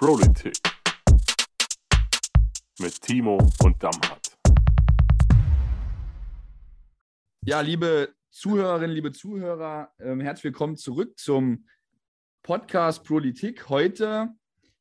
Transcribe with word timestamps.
Politik 0.00 0.56
mit 2.78 3.02
Timo 3.02 3.36
und 3.62 3.82
Damhardt. 3.82 4.34
Ja, 7.44 7.60
liebe 7.60 8.14
Zuhörerinnen, 8.30 8.92
liebe 8.92 9.12
Zuhörer, 9.12 9.92
ähm, 9.98 10.20
herzlich 10.20 10.44
willkommen 10.44 10.78
zurück 10.78 11.18
zum 11.18 11.66
Podcast 12.42 13.04
Politik. 13.04 13.68
Heute 13.68 14.30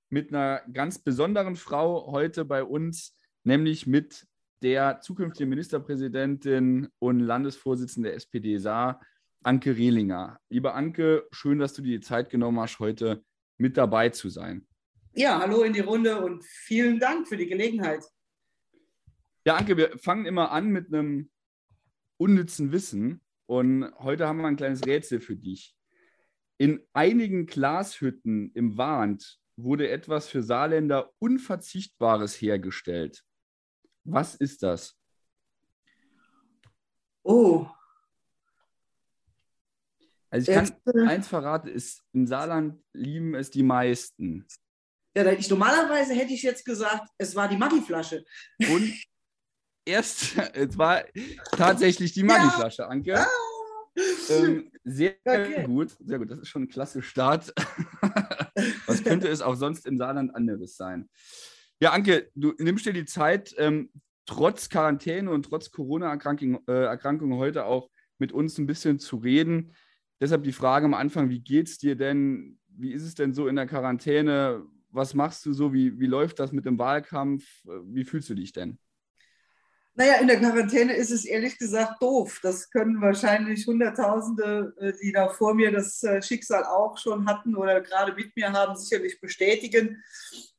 mit 0.08 0.34
einer 0.34 0.62
ganz 0.72 1.00
besonderen 1.00 1.58
Frau, 1.58 2.14
heute 2.14 2.46
bei 2.46 2.64
uns, 2.64 3.14
nämlich 3.44 3.88
mit 3.88 4.26
der 4.64 5.02
zukünftigen 5.02 5.50
Ministerpräsidentin 5.50 6.88
und 6.98 7.20
Landesvorsitzende 7.20 8.08
der 8.08 8.16
SPD 8.16 8.58
Saar, 8.58 9.02
Anke 9.44 9.76
Rehlinger. 9.76 10.40
Liebe 10.48 10.74
Anke, 10.74 11.28
schön, 11.34 11.60
dass 11.60 11.74
du 11.74 11.82
dir 11.82 12.00
die 12.00 12.06
Zeit 12.06 12.30
genommen 12.30 12.62
hast, 12.62 12.80
heute 12.80 13.22
mit 13.58 13.76
dabei 13.76 14.12
zu 14.12 14.30
sein. 14.30 14.66
Ja, 15.20 15.38
hallo 15.38 15.64
in 15.64 15.74
die 15.74 15.82
Runde 15.82 16.22
und 16.22 16.46
vielen 16.46 16.98
Dank 16.98 17.28
für 17.28 17.36
die 17.36 17.48
Gelegenheit. 17.48 18.06
Ja, 19.46 19.58
Anke, 19.58 19.76
wir 19.76 20.00
fangen 20.00 20.26
immer 20.26 20.52
an 20.52 20.70
mit 20.70 20.94
einem 20.94 21.30
unnützen 22.16 22.72
Wissen 22.72 23.22
und 23.46 23.94
heute 24.00 24.30
haben 24.30 24.38
wir 24.38 24.48
ein 24.48 24.56
kleines 24.56 24.86
Rätsel 24.86 25.20
für 25.20 25.36
dich. 25.36 25.76
In 26.58 26.88
einigen 26.94 27.48
Glashütten 27.48 28.54
im 28.54 28.78
Wahnd 28.78 29.42
wurde 29.58 29.90
etwas 29.90 30.30
für 30.30 30.42
Saarländer 30.42 31.12
Unverzichtbares 31.20 32.36
hergestellt. 32.36 33.26
Was 34.06 34.36
ist 34.36 34.64
das? 34.64 34.98
Oh. 37.24 37.68
Also 40.30 40.50
ich 40.50 40.58
kann 40.58 40.72
äh, 40.96 41.08
eins 41.10 41.28
verraten, 41.28 41.68
ist, 41.68 42.06
im 42.14 42.26
Saarland 42.26 42.82
lieben 42.94 43.36
es 43.36 43.52
die 43.52 43.64
meisten. 43.64 44.48
Ja, 45.16 45.32
ich, 45.32 45.50
normalerweise 45.50 46.14
hätte 46.14 46.34
ich 46.34 46.44
jetzt 46.44 46.64
gesagt, 46.66 47.10
es 47.18 47.36
war 47.36 47.48
die 47.48 47.58
Maggi-Flasche. 47.58 48.24
Und 48.60 48.94
erst, 49.86 50.38
es 50.54 50.78
war 50.78 51.04
tatsächlich 51.52 52.14
die 52.14 52.24
Maggi-Flasche, 52.24 52.88
Anke. 52.88 53.20
Ah. 53.20 53.28
Ähm, 54.30 54.72
sehr 54.84 55.16
okay. 55.26 55.64
gut, 55.64 55.96
sehr 56.00 56.20
gut. 56.20 56.32
Das 56.32 56.40
ist 56.40 56.50
schon 56.50 56.64
ein 56.64 56.70
klasse 56.70 57.02
Start. 57.02 57.54
Was 58.86 59.04
könnte 59.04 59.28
es 59.28 59.42
auch 59.42 59.56
sonst 59.56 59.86
im 59.86 59.98
Saarland 59.98 60.34
anderes 60.36 60.78
sein? 60.78 61.10
Ja, 61.82 61.92
Anke, 61.92 62.30
du 62.36 62.54
nimmst 62.58 62.86
dir 62.86 62.94
die 62.94 63.06
Zeit, 63.06 63.56
ähm, 63.58 63.90
trotz 64.26 64.70
Quarantäne 64.70 65.32
und 65.32 65.44
trotz 65.44 65.72
Corona-Erkrankung 65.72 66.60
äh, 66.68 66.84
Erkrankung 66.84 67.34
heute 67.36 67.66
auch 67.66 67.90
mit 68.20 68.32
uns 68.32 68.58
ein 68.58 68.68
bisschen 68.68 69.00
zu 69.00 69.18
reden. 69.18 69.74
Deshalb 70.22 70.44
die 70.44 70.52
Frage 70.52 70.86
am 70.86 70.94
Anfang, 70.94 71.30
wie 71.30 71.40
geht 71.40 71.68
es 71.68 71.78
dir 71.78 71.96
denn? 71.96 72.60
Wie 72.68 72.92
ist 72.92 73.04
es 73.04 73.16
denn 73.16 73.34
so 73.34 73.48
in 73.48 73.56
der 73.56 73.66
Quarantäne? 73.66 74.66
Was 74.90 75.14
machst 75.14 75.46
du 75.46 75.54
so? 75.54 75.74
Wie, 75.74 76.00
wie 76.00 76.08
läuft 76.08 76.40
das 76.40 76.52
mit 76.52 76.66
dem 76.66 76.78
Wahlkampf? 76.78 77.44
Wie 77.84 78.06
fühlst 78.06 78.30
du 78.30 78.36
dich 78.36 78.52
denn? 78.52 78.80
Naja, 79.96 80.14
in 80.22 80.28
der 80.28 80.40
Quarantäne 80.40 80.94
ist 80.94 81.12
es 81.12 81.26
ehrlich 81.26 81.58
gesagt 81.58 82.02
doof. 82.02 82.40
Das 82.42 82.70
können 82.70 83.02
wahrscheinlich 83.02 83.68
Hunderttausende, 83.68 84.74
äh, 84.80 84.94
die 85.04 85.12
da 85.12 85.28
vor 85.28 85.54
mir 85.54 85.72
das 85.74 86.02
äh, 86.04 86.22
Schicksal 86.22 86.64
auch 86.64 86.98
schon 86.98 87.28
hatten 87.28 87.54
oder 87.54 87.82
gerade 87.82 88.14
mit 88.14 88.34
mir 88.34 88.54
haben, 88.54 88.78
sicherlich 88.78 89.20
bestätigen. 89.20 90.02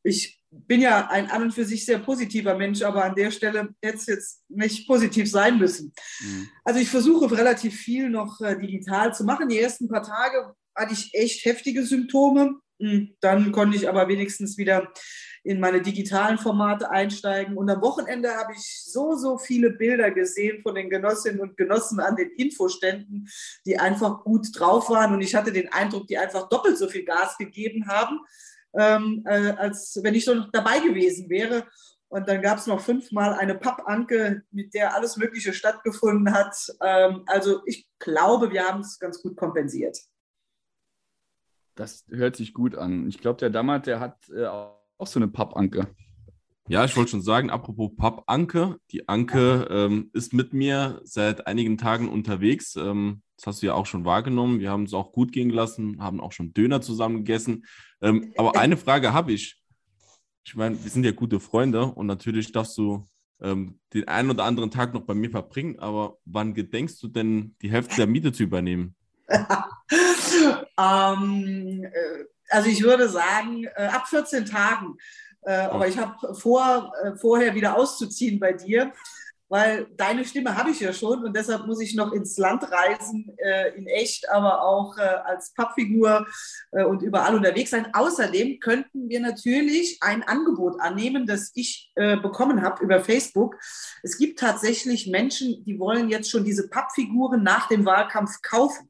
Ich 0.03 0.43
bin 0.51 0.83
ja 0.83 1.09
ein 1.09 1.31
an 1.31 1.45
und 1.45 1.55
für 1.55 1.65
sich 1.65 1.87
sehr 1.87 2.01
positiver 2.01 2.55
Mensch, 2.55 2.83
aber 2.83 3.03
an 3.03 3.15
der 3.15 3.31
Stelle 3.31 3.71
hätte 3.81 3.97
es 3.97 4.07
jetzt 4.07 4.45
nicht 4.51 4.87
positiv 4.87 5.31
sein 5.31 5.59
müssen. 5.59 5.95
Mhm. 6.21 6.49
Also 6.65 6.81
ich 6.81 6.91
versuche 6.91 7.35
relativ 7.35 7.75
viel 7.77 8.11
noch 8.11 8.43
äh, 8.43 8.59
digital 8.59 9.15
zu 9.15 9.25
machen. 9.25 9.49
Die 9.49 9.59
ersten 9.59 9.89
paar 9.89 10.03
Tage 10.03 10.55
hatte 10.75 10.93
ich 10.93 11.15
echt 11.15 11.47
heftige 11.47 11.87
Symptome. 11.87 12.61
Dann 13.21 13.53
konnte 13.53 13.77
ich 13.77 13.89
aber 13.89 14.09
wenigstens 14.09 14.57
wieder 14.59 14.93
in 15.43 15.61
meine 15.61 15.81
digitalen 15.81 16.39
Formate 16.39 16.91
einsteigen. 16.91 17.57
Und 17.57 17.71
am 17.71 17.81
Wochenende 17.81 18.35
habe 18.35 18.53
ich 18.53 18.85
so, 18.85 19.17
so 19.17 19.39
viele 19.39 19.71
Bilder 19.71 20.11
gesehen 20.11 20.63
von 20.63 20.75
den 20.75 20.91
Genossinnen 20.91 21.41
und 21.41 21.57
Genossen 21.57 22.01
an 22.01 22.17
den 22.17 22.31
Infoständen, 22.31 23.29
die 23.65 23.79
einfach 23.79 24.23
gut 24.23 24.49
drauf 24.55 24.91
waren. 24.91 25.15
Und 25.15 25.23
ich 25.23 25.35
hatte 25.35 25.53
den 25.53 25.73
Eindruck, 25.73 26.07
die 26.09 26.19
einfach 26.19 26.49
doppelt 26.49 26.77
so 26.77 26.89
viel 26.89 27.05
Gas 27.05 27.39
gegeben 27.39 27.87
haben, 27.89 28.21
ähm, 28.79 29.25
äh, 29.27 29.53
als 29.53 29.99
wenn 30.03 30.15
ich 30.15 30.25
schon 30.25 30.49
dabei 30.53 30.81
gewesen 30.81 31.31
wäre. 31.31 31.67
Und 32.09 32.29
dann 32.29 32.43
gab 32.43 32.59
es 32.59 32.67
noch 32.67 32.81
fünfmal 32.81 33.35
eine 33.35 33.55
Pappanke, 33.55 34.43
mit 34.51 34.75
der 34.75 34.95
alles 34.95 35.17
Mögliche 35.17 35.53
stattgefunden 35.53 36.35
hat. 36.35 36.57
Ähm, 36.83 37.23
also 37.27 37.63
ich 37.67 37.89
glaube, 37.99 38.51
wir 38.51 38.65
haben 38.67 38.81
es 38.81 38.99
ganz 38.99 39.23
gut 39.23 39.37
kompensiert. 39.37 39.97
Das 41.81 42.05
hört 42.11 42.37
sich 42.37 42.53
gut 42.53 42.75
an. 42.75 43.09
Ich 43.09 43.21
glaube, 43.21 43.39
der 43.39 43.49
Dammert, 43.49 43.87
der 43.87 44.01
hat 44.01 44.29
äh, 44.29 44.45
auch 44.45 45.07
so 45.07 45.19
eine 45.19 45.29
Pappanke. 45.29 45.87
Ja, 46.69 46.85
ich 46.85 46.95
wollte 46.95 47.13
schon 47.13 47.23
sagen, 47.23 47.49
apropos 47.49 47.97
Pappanke, 47.97 48.77
die 48.91 49.09
Anke 49.09 49.67
ähm, 49.71 50.11
ist 50.13 50.35
mit 50.35 50.53
mir 50.53 51.01
seit 51.05 51.47
einigen 51.47 51.79
Tagen 51.79 52.11
unterwegs. 52.11 52.77
Ähm, 52.77 53.23
das 53.37 53.47
hast 53.47 53.63
du 53.63 53.67
ja 53.69 53.73
auch 53.73 53.87
schon 53.87 54.05
wahrgenommen. 54.05 54.61
Wir 54.61 54.71
haben 54.71 54.83
es 54.83 54.93
auch 54.93 55.11
gut 55.11 55.33
gehen 55.33 55.49
gelassen, 55.49 56.03
haben 56.03 56.21
auch 56.21 56.33
schon 56.33 56.53
Döner 56.53 56.83
zusammen 56.83 57.25
gegessen. 57.25 57.65
Ähm, 58.03 58.35
aber 58.37 58.57
eine 58.59 58.77
Frage 58.77 59.15
habe 59.15 59.33
ich. 59.33 59.59
Ich 60.45 60.55
meine, 60.55 60.77
wir 60.85 60.91
sind 60.91 61.05
ja 61.05 61.13
gute 61.13 61.41
Freunde 61.41 61.87
und 61.87 62.07
natürlich 62.07 62.53
darfst 62.53 62.77
du 62.77 63.09
ähm, 63.41 63.81
den 63.95 64.07
einen 64.07 64.29
oder 64.29 64.45
anderen 64.45 64.71
Tag 64.71 64.93
noch 64.93 65.05
bei 65.07 65.15
mir 65.15 65.31
verbringen. 65.31 65.79
Aber 65.79 66.19
wann 66.27 66.53
gedenkst 66.53 67.03
du 67.03 67.09
denn, 67.09 67.57
die 67.63 67.71
Hälfte 67.71 67.97
der 67.97 68.07
Miete 68.07 68.33
zu 68.33 68.43
übernehmen? 68.43 68.95
ähm, 70.81 71.85
äh, 71.85 72.25
also 72.49 72.69
ich 72.69 72.83
würde 72.83 73.09
sagen, 73.09 73.65
äh, 73.77 73.87
ab 73.87 74.09
14 74.09 74.47
Tagen. 74.47 74.97
Äh, 75.43 75.53
aber 75.53 75.89
ich 75.89 75.99
habe 75.99 76.35
vor, 76.35 76.93
vorher 77.21 77.55
wieder 77.55 77.77
auszuziehen 77.77 78.41
bei 78.41 78.53
dir, 78.53 78.93
weil 79.49 79.89
deine 79.97 80.25
Stimme 80.25 80.57
habe 80.57 80.71
ich 80.71 80.81
ja 80.81 80.93
schon 80.93 81.25
und 81.25 81.37
deshalb 81.37 81.67
muss 81.67 81.81
ich 81.81 81.95
noch 81.95 82.13
ins 82.13 82.39
Land 82.39 82.63
reisen, 82.71 83.37
in 83.75 83.89
echt, 83.89 84.31
aber 84.31 84.63
auch 84.63 84.97
als 84.97 85.53
Pappfigur 85.55 86.25
und 86.71 87.03
überall 87.03 87.35
unterwegs 87.35 87.71
sein. 87.71 87.93
Außerdem 87.93 88.61
könnten 88.61 89.09
wir 89.09 89.19
natürlich 89.19 89.99
ein 90.03 90.23
Angebot 90.23 90.81
annehmen, 90.81 91.27
das 91.27 91.51
ich 91.57 91.93
bekommen 91.97 92.63
habe 92.63 92.85
über 92.85 93.03
Facebook. 93.03 93.57
Es 94.05 94.19
gibt 94.19 94.39
tatsächlich 94.39 95.09
Menschen, 95.09 95.65
die 95.65 95.81
wollen 95.81 96.09
jetzt 96.11 96.31
schon 96.31 96.45
diese 96.45 96.69
Pappfiguren 96.69 97.43
nach 97.43 97.67
dem 97.67 97.85
Wahlkampf 97.85 98.43
kaufen. 98.43 98.90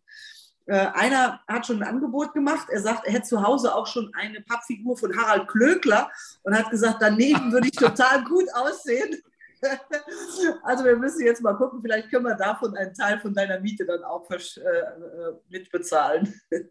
Äh, 0.71 0.87
einer 0.95 1.41
hat 1.49 1.67
schon 1.67 1.83
ein 1.83 1.89
Angebot 1.89 2.33
gemacht. 2.33 2.69
Er 2.71 2.81
sagt, 2.81 3.05
er 3.05 3.15
hätte 3.15 3.27
zu 3.27 3.43
Hause 3.43 3.75
auch 3.75 3.89
schon 3.89 4.15
eine 4.15 4.41
Pappfigur 4.41 4.97
von 4.97 5.17
Harald 5.17 5.49
Klöckler 5.49 6.09
und 6.45 6.57
hat 6.57 6.71
gesagt, 6.71 6.99
daneben 7.01 7.51
würde 7.51 7.67
ich 7.67 7.73
total 7.73 8.23
gut 8.23 8.45
aussehen. 8.55 9.21
also 10.63 10.85
wir 10.85 10.97
müssen 10.97 11.27
jetzt 11.27 11.43
mal 11.43 11.55
gucken, 11.55 11.81
vielleicht 11.83 12.09
können 12.09 12.25
wir 12.25 12.37
davon 12.37 12.77
einen 12.77 12.95
Teil 12.95 13.19
von 13.19 13.35
deiner 13.35 13.59
Miete 13.59 13.85
dann 13.85 14.05
auch 14.05 14.31
äh, 14.31 14.37
äh, 14.37 15.33
mitbezahlen. 15.49 16.33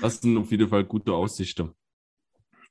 Das 0.00 0.20
sind 0.20 0.36
auf 0.36 0.50
jeden 0.50 0.68
Fall 0.68 0.82
gute 0.82 1.12
Aussichten. 1.12 1.72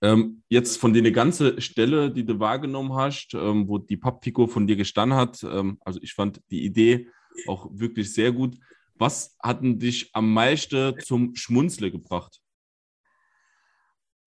Ähm, 0.02 0.44
jetzt 0.50 0.76
von 0.76 0.94
der 0.94 1.10
ganzen 1.14 1.62
Stelle, 1.62 2.12
die 2.12 2.26
du 2.26 2.38
wahrgenommen 2.38 2.94
hast, 2.94 3.34
ähm, 3.34 3.66
wo 3.66 3.78
die 3.78 3.96
Pappfigur 3.96 4.50
von 4.50 4.68
dir 4.68 4.76
gestanden 4.76 5.18
hat, 5.18 5.42
ähm, 5.42 5.80
also 5.86 6.02
ich 6.04 6.14
fand 6.14 6.42
die 6.52 6.66
Idee 6.66 7.08
auch 7.48 7.70
wirklich 7.72 8.14
sehr 8.14 8.34
gut. 8.34 8.58
Was 9.02 9.36
hat 9.42 9.62
dich 9.64 10.12
am 10.14 10.32
meisten 10.32 10.94
zum 11.00 11.36
Schmunzeln 11.36 11.92
gebracht? 11.92 12.40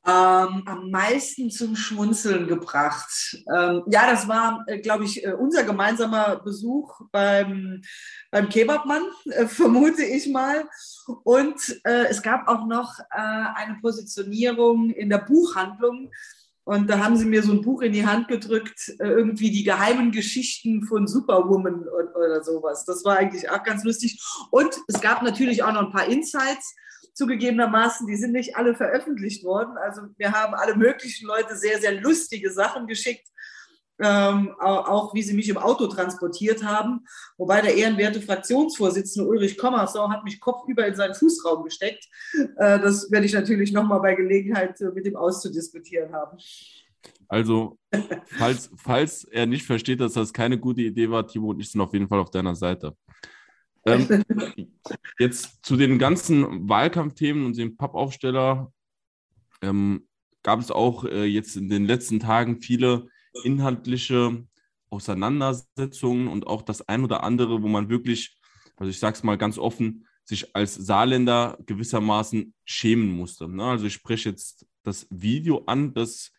Ähm, 0.04 0.64
am 0.66 0.90
meisten 0.90 1.48
zum 1.48 1.76
Schmunzeln 1.76 2.48
gebracht. 2.48 3.38
Ähm, 3.54 3.84
ja, 3.86 4.10
das 4.10 4.26
war, 4.26 4.64
äh, 4.66 4.80
glaube 4.80 5.04
ich, 5.04 5.24
äh, 5.24 5.32
unser 5.32 5.62
gemeinsamer 5.62 6.40
Besuch 6.42 7.02
beim, 7.12 7.82
beim 8.32 8.48
Kebabmann, 8.48 9.04
äh, 9.26 9.46
vermute 9.60 10.02
ich 10.02 10.26
mal. 10.26 10.68
Und 11.22 11.80
äh, 11.84 12.06
es 12.06 12.20
gab 12.20 12.48
auch 12.48 12.66
noch 12.66 12.98
äh, 12.98 13.04
eine 13.54 13.78
Positionierung 13.80 14.90
in 14.90 15.08
der 15.08 15.18
Buchhandlung 15.18 16.10
und 16.64 16.88
da 16.88 16.98
haben 16.98 17.16
sie 17.16 17.26
mir 17.26 17.42
so 17.42 17.52
ein 17.52 17.62
Buch 17.62 17.82
in 17.82 17.92
die 17.92 18.06
Hand 18.06 18.28
gedrückt, 18.28 18.88
äh, 18.98 19.08
irgendwie 19.08 19.50
die 19.50 19.64
geheimen 19.64 20.12
Geschichten 20.12 20.82
von 20.84 21.06
Superwoman 21.06 21.86
oder 21.88 22.42
sowas. 22.42 22.84
Das 22.86 23.04
war 23.04 23.18
eigentlich 23.18 23.50
auch 23.50 23.62
ganz 23.62 23.84
lustig. 23.84 24.22
Und 24.50 24.74
es 24.88 25.00
gab 25.00 25.22
natürlich 25.22 25.62
auch 25.62 25.72
noch 25.72 25.86
ein 25.86 25.92
paar 25.92 26.08
Insights, 26.08 26.74
zugegebenermaßen. 27.14 28.06
Die 28.06 28.16
sind 28.16 28.32
nicht 28.32 28.56
alle 28.56 28.74
veröffentlicht 28.74 29.44
worden. 29.44 29.76
Also 29.78 30.02
wir 30.16 30.32
haben 30.32 30.54
alle 30.54 30.74
möglichen 30.74 31.26
Leute 31.26 31.56
sehr, 31.56 31.80
sehr 31.80 32.00
lustige 32.00 32.50
Sachen 32.50 32.86
geschickt 32.86 33.28
ähm, 34.00 34.54
auch 34.58 35.14
wie 35.14 35.22
sie 35.22 35.34
mich 35.34 35.48
im 35.48 35.56
Auto 35.56 35.86
transportiert 35.86 36.64
haben. 36.64 37.04
Wobei 37.36 37.60
der 37.60 37.76
ehrenwerte 37.76 38.20
Fraktionsvorsitzende 38.20 39.28
Ulrich 39.28 39.56
Kommersau 39.56 40.10
hat 40.10 40.24
mich 40.24 40.40
kopfüber 40.40 40.86
in 40.86 40.94
seinen 40.94 41.14
Fußraum 41.14 41.64
gesteckt. 41.64 42.08
Äh, 42.56 42.80
das 42.80 43.10
werde 43.10 43.26
ich 43.26 43.32
natürlich 43.32 43.72
nochmal 43.72 44.00
bei 44.00 44.14
Gelegenheit 44.14 44.80
äh, 44.80 44.90
mit 44.94 45.06
ihm 45.06 45.16
auszudiskutieren 45.16 46.12
haben. 46.12 46.38
Also, 47.28 47.78
falls, 48.26 48.70
falls 48.76 49.24
er 49.24 49.46
nicht 49.46 49.64
versteht, 49.64 50.00
dass 50.00 50.14
das 50.14 50.32
keine 50.32 50.58
gute 50.58 50.82
Idee 50.82 51.10
war, 51.10 51.26
Timo 51.26 51.50
und 51.50 51.60
ich 51.60 51.70
sind 51.70 51.80
auf 51.80 51.92
jeden 51.92 52.08
Fall 52.08 52.18
auf 52.18 52.30
deiner 52.30 52.54
Seite. 52.54 52.96
Ähm, 53.86 54.24
jetzt 55.18 55.64
zu 55.64 55.76
den 55.76 55.98
ganzen 55.98 56.68
Wahlkampfthemen 56.68 57.46
und 57.46 57.56
dem 57.56 57.76
Pappaufsteller. 57.76 58.72
Ähm, 59.62 60.06
gab 60.42 60.60
es 60.60 60.70
auch 60.70 61.04
äh, 61.04 61.24
jetzt 61.24 61.56
in 61.56 61.68
den 61.68 61.86
letzten 61.86 62.20
Tagen 62.20 62.60
viele 62.60 63.08
inhaltliche 63.42 64.46
Auseinandersetzungen 64.90 66.28
und 66.28 66.46
auch 66.46 66.62
das 66.62 66.88
ein 66.88 67.04
oder 67.04 67.24
andere, 67.24 67.62
wo 67.62 67.68
man 67.68 67.88
wirklich, 67.88 68.36
also 68.76 68.90
ich 68.90 68.98
sage 68.98 69.16
es 69.16 69.24
mal 69.24 69.38
ganz 69.38 69.58
offen, 69.58 70.06
sich 70.24 70.54
als 70.54 70.74
Saarländer 70.74 71.58
gewissermaßen 71.66 72.54
schämen 72.64 73.10
musste. 73.10 73.48
Ne? 73.48 73.64
Also 73.64 73.86
ich 73.86 73.94
spreche 73.94 74.30
jetzt 74.30 74.66
das 74.82 75.06
Video 75.10 75.64
an, 75.66 75.94
das 75.94 76.32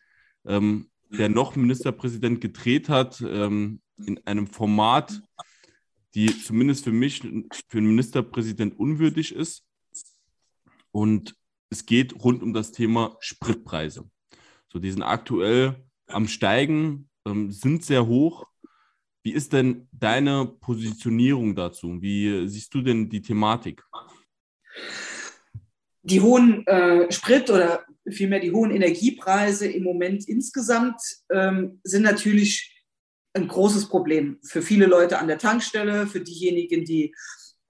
ähm, 0.44 0.90
der 1.10 1.28
noch 1.28 1.54
Ministerpräsident 1.54 2.40
gedreht 2.40 2.88
hat, 2.88 3.20
ähm, 3.20 3.80
in 4.04 4.24
einem 4.26 4.46
Format, 4.46 5.22
die 6.14 6.26
zumindest 6.42 6.84
für 6.84 6.92
mich, 6.92 7.20
für 7.20 7.78
einen 7.78 7.88
Ministerpräsident 7.88 8.78
unwürdig 8.78 9.34
ist. 9.34 9.64
Und 10.90 11.36
es 11.70 11.86
geht 11.86 12.24
rund 12.24 12.42
um 12.42 12.52
das 12.52 12.72
Thema 12.72 13.16
Spritpreise. 13.20 14.08
So, 14.68 14.78
die 14.78 14.90
sind 14.90 15.02
aktuell 15.02 15.85
am 16.06 16.28
Steigen, 16.28 17.08
ähm, 17.26 17.50
sind 17.50 17.84
sehr 17.84 18.06
hoch. 18.06 18.46
Wie 19.22 19.32
ist 19.32 19.52
denn 19.52 19.88
deine 19.92 20.46
Positionierung 20.46 21.54
dazu? 21.56 22.00
Wie 22.00 22.46
siehst 22.48 22.72
du 22.74 22.82
denn 22.82 23.08
die 23.08 23.22
Thematik? 23.22 23.82
Die 26.02 26.20
hohen 26.20 26.64
äh, 26.66 27.10
Sprit- 27.10 27.50
oder 27.50 27.84
vielmehr 28.08 28.38
die 28.38 28.52
hohen 28.52 28.70
Energiepreise 28.70 29.66
im 29.66 29.82
Moment 29.82 30.28
insgesamt 30.28 31.00
ähm, 31.30 31.80
sind 31.82 32.02
natürlich 32.02 32.84
ein 33.34 33.48
großes 33.48 33.88
Problem 33.88 34.38
für 34.42 34.62
viele 34.62 34.86
Leute 34.86 35.18
an 35.18 35.26
der 35.26 35.38
Tankstelle, 35.38 36.06
für 36.06 36.20
diejenigen, 36.20 36.84
die 36.84 37.12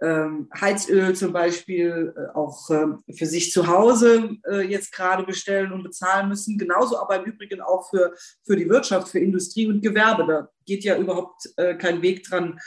Heizöl 0.01 1.17
zum 1.17 1.33
Beispiel 1.33 2.15
äh, 2.17 2.37
auch 2.37 2.69
ähm, 2.71 3.03
für 3.11 3.25
sich 3.25 3.51
zu 3.51 3.67
Hause 3.67 4.37
äh, 4.47 4.61
jetzt 4.61 4.93
gerade 4.93 5.23
bestellen 5.23 5.73
und 5.73 5.83
bezahlen 5.83 6.29
müssen. 6.29 6.59
Genauso 6.59 6.99
aber 6.99 7.17
im 7.17 7.33
Übrigen 7.33 7.63
auch 7.63 7.89
für, 7.89 8.15
für 8.45 8.57
die 8.57 8.69
Wirtschaft, 8.69 9.09
für 9.09 9.21
Industrie 9.21 9.67
und 9.67 9.81
Gewerbe. 9.81 10.27
Da 10.27 10.49
geht 10.67 10.85
ja 10.85 10.99
überhaupt 10.99 11.49
äh, 11.57 11.75
kein 11.77 12.03
Weg 12.03 12.25
dran 12.25 12.59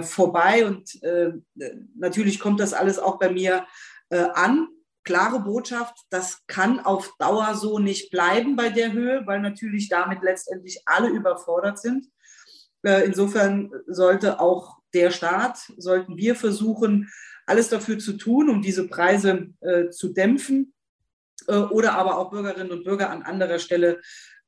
vorbei. 0.00 0.64
Und 0.64 0.98
natürlich 1.94 2.40
kommt 2.40 2.60
das 2.60 2.72
alles 2.72 2.98
auch 2.98 3.18
bei 3.18 3.30
mir 3.30 3.66
an. 4.08 4.68
Klare 5.04 5.40
Botschaft, 5.40 5.94
das 6.08 6.46
kann 6.46 6.80
auf 6.80 7.12
Dauer 7.18 7.54
so 7.54 7.78
nicht 7.78 8.10
bleiben 8.10 8.56
bei 8.56 8.70
der 8.70 8.92
Höhe, 8.92 9.26
weil 9.26 9.40
natürlich 9.40 9.90
damit 9.90 10.22
letztendlich 10.22 10.80
alle 10.86 11.10
überfordert 11.10 11.78
sind. 11.78 12.06
Insofern 12.82 13.70
sollte 13.86 14.40
auch 14.40 14.78
der 14.96 15.10
Staat, 15.10 15.58
sollten 15.76 16.16
wir 16.16 16.34
versuchen, 16.34 17.10
alles 17.44 17.68
dafür 17.68 17.98
zu 17.98 18.14
tun, 18.14 18.48
um 18.48 18.62
diese 18.62 18.88
Preise 18.88 19.48
äh, 19.60 19.90
zu 19.90 20.08
dämpfen 20.12 20.72
äh, 21.46 21.56
oder 21.56 21.94
aber 21.94 22.18
auch 22.18 22.30
Bürgerinnen 22.30 22.72
und 22.72 22.84
Bürger 22.84 23.10
an 23.10 23.22
anderer 23.22 23.58
Stelle 23.58 24.00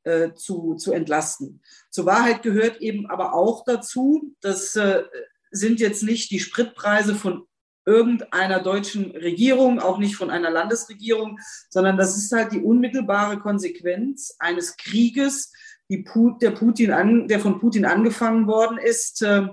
äh, 0.05 0.33
zu, 0.35 0.75
zu 0.75 0.93
entlasten. 0.93 1.61
Zur 1.91 2.07
Wahrheit 2.07 2.43
gehört 2.43 2.81
eben 2.81 3.09
aber 3.09 3.35
auch 3.35 3.65
dazu, 3.65 4.35
das 4.41 4.75
äh, 4.75 5.05
sind 5.51 5.81
jetzt 5.81 6.03
nicht 6.03 6.31
die 6.31 6.41
Spritpreise 6.41 7.15
von 7.15 7.47
irgendeiner 7.85 8.61
deutschen 8.61 9.13
Regierung, 9.13 9.81
auch 9.81 9.99
nicht 9.99 10.17
von 10.17 10.31
einer 10.31 10.51
Landesregierung, 10.51 11.39
sondern 11.71 11.97
das 11.97 12.17
ist 12.19 12.33
halt 12.33 12.53
die 12.53 12.61
unmittelbare 12.61 13.39
Konsequenz 13.39 14.35
eines 14.39 14.77
Krieges, 14.77 15.53
der, 15.91 16.51
Putin 16.51 16.91
an, 16.93 17.29
der 17.29 17.41
von 17.41 17.59
Putin 17.59 17.87
angefangen 17.87 18.47
worden 18.47 18.77
ist 18.77 19.23
äh, 19.23 19.49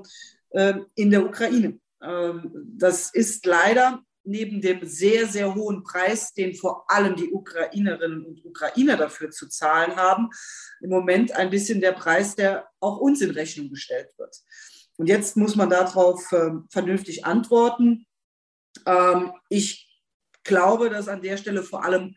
in 0.96 1.12
der 1.12 1.25
Ukraine. 1.25 1.80
Ähm, 2.02 2.52
das 2.78 3.13
ist 3.13 3.46
leider 3.46 4.02
neben 4.24 4.60
dem 4.60 4.86
sehr, 4.86 5.28
sehr 5.28 5.54
hohen 5.54 5.84
Preis, 5.84 6.34
den 6.34 6.56
vor 6.56 6.90
allem 6.90 7.16
die 7.16 7.31
Ukrainerinnen 7.31 8.25
und 8.25 8.44
Ukrainer 8.44 8.98
dafür 8.98 9.30
zu 9.30 9.48
zahlen 9.48 9.96
haben, 9.96 10.30
im 10.81 10.90
Moment 10.90 11.31
ein 11.34 11.52
bisschen 11.52 11.80
der 11.80 11.92
Preis, 11.92 12.36
der 12.36 12.68
auch 12.80 12.98
uns 12.98 13.22
in 13.22 13.31
Rechnung 13.31 13.69
gestellt 13.69 14.10
wird. 14.18 14.36
Und 14.98 15.07
jetzt 15.07 15.38
muss 15.38 15.56
man 15.56 15.69
darauf 15.69 16.31
äh, 16.31 16.52
vernünftig 16.72 17.25
antworten. 17.25 18.07
Ähm, 18.86 19.31
ich 19.50 20.02
glaube, 20.44 20.90
dass 20.90 21.07
an 21.07 21.22
der 21.22 21.38
Stelle 21.38 21.63
vor 21.63 21.84
allem 21.84 22.16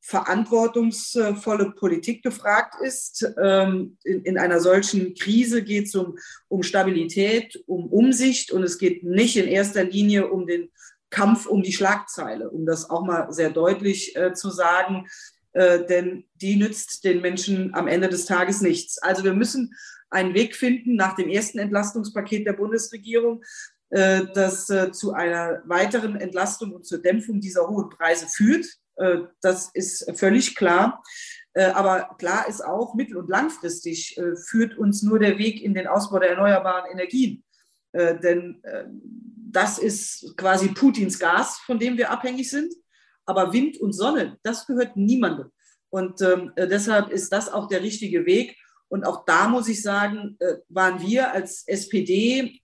verantwortungsvolle 0.00 1.72
Politik 1.72 2.22
gefragt 2.22 2.74
ist. 2.82 3.26
Ähm, 3.42 3.98
in, 4.04 4.22
in 4.22 4.38
einer 4.38 4.60
solchen 4.60 5.14
Krise 5.14 5.62
geht 5.62 5.86
es 5.86 5.94
um, 5.94 6.16
um 6.48 6.62
Stabilität, 6.62 7.62
um 7.66 7.86
Umsicht 7.88 8.52
und 8.52 8.62
es 8.62 8.78
geht 8.78 9.02
nicht 9.02 9.36
in 9.36 9.46
erster 9.46 9.84
Linie 9.84 10.28
um 10.28 10.46
den 10.46 10.70
Kampf 11.10 11.46
um 11.46 11.62
die 11.62 11.72
Schlagzeile, 11.72 12.50
um 12.50 12.66
das 12.66 12.90
auch 12.90 13.04
mal 13.04 13.32
sehr 13.32 13.50
deutlich 13.50 14.14
äh, 14.16 14.34
zu 14.34 14.50
sagen, 14.50 15.06
äh, 15.52 15.84
denn 15.86 16.24
die 16.34 16.56
nützt 16.56 17.04
den 17.04 17.20
Menschen 17.20 17.74
am 17.74 17.88
Ende 17.88 18.08
des 18.08 18.26
Tages 18.26 18.60
nichts. 18.60 18.98
Also 18.98 19.24
wir 19.24 19.32
müssen 19.32 19.74
einen 20.10 20.34
Weg 20.34 20.54
finden 20.54 20.96
nach 20.96 21.16
dem 21.16 21.28
ersten 21.28 21.58
Entlastungspaket 21.58 22.46
der 22.46 22.52
Bundesregierung, 22.54 23.42
äh, 23.90 24.22
das 24.34 24.66
zu 24.92 25.12
einer 25.12 25.62
weiteren 25.64 26.16
Entlastung 26.16 26.72
und 26.72 26.86
zur 26.86 26.98
Dämpfung 26.98 27.40
dieser 27.40 27.68
hohen 27.68 27.88
Preise 27.88 28.26
führt. 28.26 28.66
Äh, 28.98 29.18
das 29.40 29.70
ist 29.72 30.10
völlig 30.18 30.54
klar. 30.54 31.02
Äh, 31.54 31.66
aber 31.66 32.16
klar 32.18 32.48
ist 32.48 32.64
auch, 32.64 32.94
mittel- 32.94 33.16
und 33.16 33.28
langfristig 33.28 34.18
äh, 34.18 34.36
führt 34.36 34.76
uns 34.76 35.02
nur 35.02 35.18
der 35.18 35.38
Weg 35.38 35.62
in 35.62 35.74
den 35.74 35.86
Ausbau 35.86 36.18
der 36.18 36.30
erneuerbaren 36.30 36.90
Energien. 36.90 37.44
Denn 37.94 38.62
das 39.50 39.78
ist 39.78 40.36
quasi 40.36 40.68
Putins 40.68 41.18
Gas, 41.18 41.58
von 41.64 41.78
dem 41.78 41.96
wir 41.96 42.10
abhängig 42.10 42.50
sind. 42.50 42.72
Aber 43.24 43.54
Wind 43.54 43.78
und 43.78 43.94
Sonne, 43.94 44.36
das 44.42 44.66
gehört 44.66 44.94
niemandem. 44.94 45.50
Und 45.88 46.20
ähm, 46.20 46.52
deshalb 46.54 47.08
ist 47.08 47.32
das 47.32 47.50
auch 47.50 47.66
der 47.66 47.82
richtige 47.82 48.26
Weg. 48.26 48.58
Und 48.88 49.06
auch 49.06 49.24
da 49.24 49.48
muss 49.48 49.68
ich 49.68 49.82
sagen, 49.82 50.36
waren 50.68 51.00
wir 51.00 51.32
als 51.32 51.66
SPD 51.66 52.60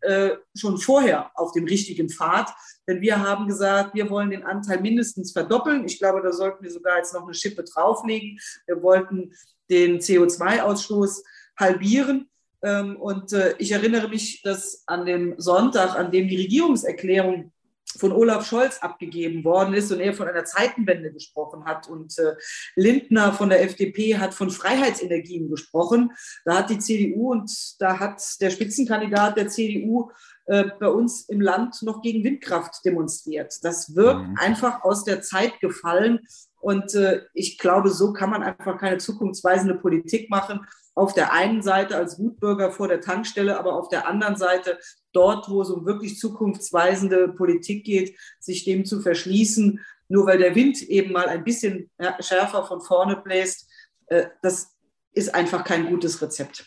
schon 0.55 0.77
vorher 0.77 1.31
auf 1.35 1.53
dem 1.53 1.65
richtigen 1.65 2.11
Pfad. 2.11 2.51
Denn 2.87 3.01
wir 3.01 3.21
haben 3.21 3.47
gesagt, 3.47 3.95
wir 3.95 4.11
wollen 4.11 4.31
den 4.31 4.45
Anteil 4.45 4.81
mindestens 4.81 5.33
verdoppeln. 5.33 5.85
Ich 5.87 5.99
glaube, 5.99 6.23
da 6.23 6.33
sollten 6.33 6.63
wir 6.63 6.71
sogar 6.71 6.99
jetzt 6.99 7.15
noch 7.15 7.25
eine 7.25 7.35
Schippe 7.35 7.65
drauflegen. 7.65 8.39
Wir 8.67 8.83
wollten 8.83 9.33
den 9.71 9.99
CO2-Ausstoß 9.99 11.23
halbieren. 11.59 12.29
Ähm, 12.63 12.97
und 12.97 13.33
äh, 13.33 13.55
ich 13.59 13.73
erinnere 13.73 14.09
mich, 14.09 14.43
dass 14.43 14.85
an 14.87 15.07
dem 15.07 15.35
Sonntag, 15.39 15.97
an 15.97 16.11
dem 16.11 16.29
die 16.29 16.37
Regierungserklärung 16.37 17.53
von 17.99 18.13
Olaf 18.13 18.47
Scholz 18.47 18.79
abgegeben 18.79 19.45
worden 19.45 19.75
ist 19.75 19.93
und 19.93 20.01
er 20.01 20.15
von 20.15 20.29
einer 20.29 20.45
Zeitenwende 20.45 21.13
gesprochen 21.13 21.65
hat. 21.65 21.89
Und 21.89 22.19
äh, 22.19 22.35
Lindner 22.75 23.33
von 23.33 23.51
der 23.51 23.63
FDP 23.63 24.19
hat 24.19 24.35
von 24.35 24.51
Freiheitsenergien 24.51 25.49
gesprochen. 25.49 26.13
Da 26.45 26.59
hat 26.59 26.71
die 26.71 26.79
CDU 26.79 27.33
und 27.33 27.51
da 27.81 27.99
hat 27.99 28.23
der 28.41 28.51
Spitzenkandidat 28.51 29.37
der 29.37 29.49
CDU 29.49 30.11
äh, 30.47 30.65
bei 30.79 30.89
uns 30.89 31.29
im 31.29 31.41
Land 31.41 31.83
noch 31.83 32.03
gegen 32.03 32.25
Windkraft 32.25 32.85
demonstriert. 32.85 33.55
Das 33.63 33.95
wirkt 33.95 34.29
mhm. 34.29 34.37
einfach 34.39 34.83
aus 34.83 35.05
der 35.05 35.23
Zeit 35.23 35.61
gefallen. 35.61 36.21
Und 36.61 36.95
äh, 36.95 37.23
ich 37.35 37.59
glaube, 37.59 37.91
so 37.91 38.13
kann 38.13 38.31
man 38.31 38.43
einfach 38.43 38.79
keine 38.79 38.99
zukunftsweisende 38.99 39.75
Politik 39.75 40.31
machen 40.31 40.67
auf 40.95 41.13
der 41.13 41.33
einen 41.33 41.63
Seite 41.63 41.97
als 41.97 42.17
Gutbürger 42.17 42.71
vor 42.71 42.89
der 42.89 43.01
Tankstelle, 43.01 43.59
aber 43.59 43.75
auf 43.75 43.89
der 43.89 44.07
anderen 44.07 44.37
Seite 44.37 44.79
dort, 45.13 45.49
wo 45.49 45.63
es 45.63 45.71
um 45.71 45.87
wirklich 45.87 46.19
zukunftsweisende 46.19 47.29
Politik 47.29 47.85
geht, 47.85 48.17
sich 48.39 48.65
dem 48.65 48.85
zu 48.85 49.01
verschließen, 49.01 49.81
nur 50.09 50.27
weil 50.27 50.39
der 50.39 50.55
Wind 50.55 50.83
eben 50.83 51.13
mal 51.13 51.27
ein 51.27 51.45
bisschen 51.45 51.91
schärfer 52.21 52.65
von 52.65 52.81
vorne 52.81 53.17
bläst. 53.17 53.69
Äh, 54.07 54.27
das 54.43 54.69
ist 55.13 55.35
einfach 55.35 55.65
kein 55.65 55.89
gutes 55.89 56.21
Rezept. 56.23 56.67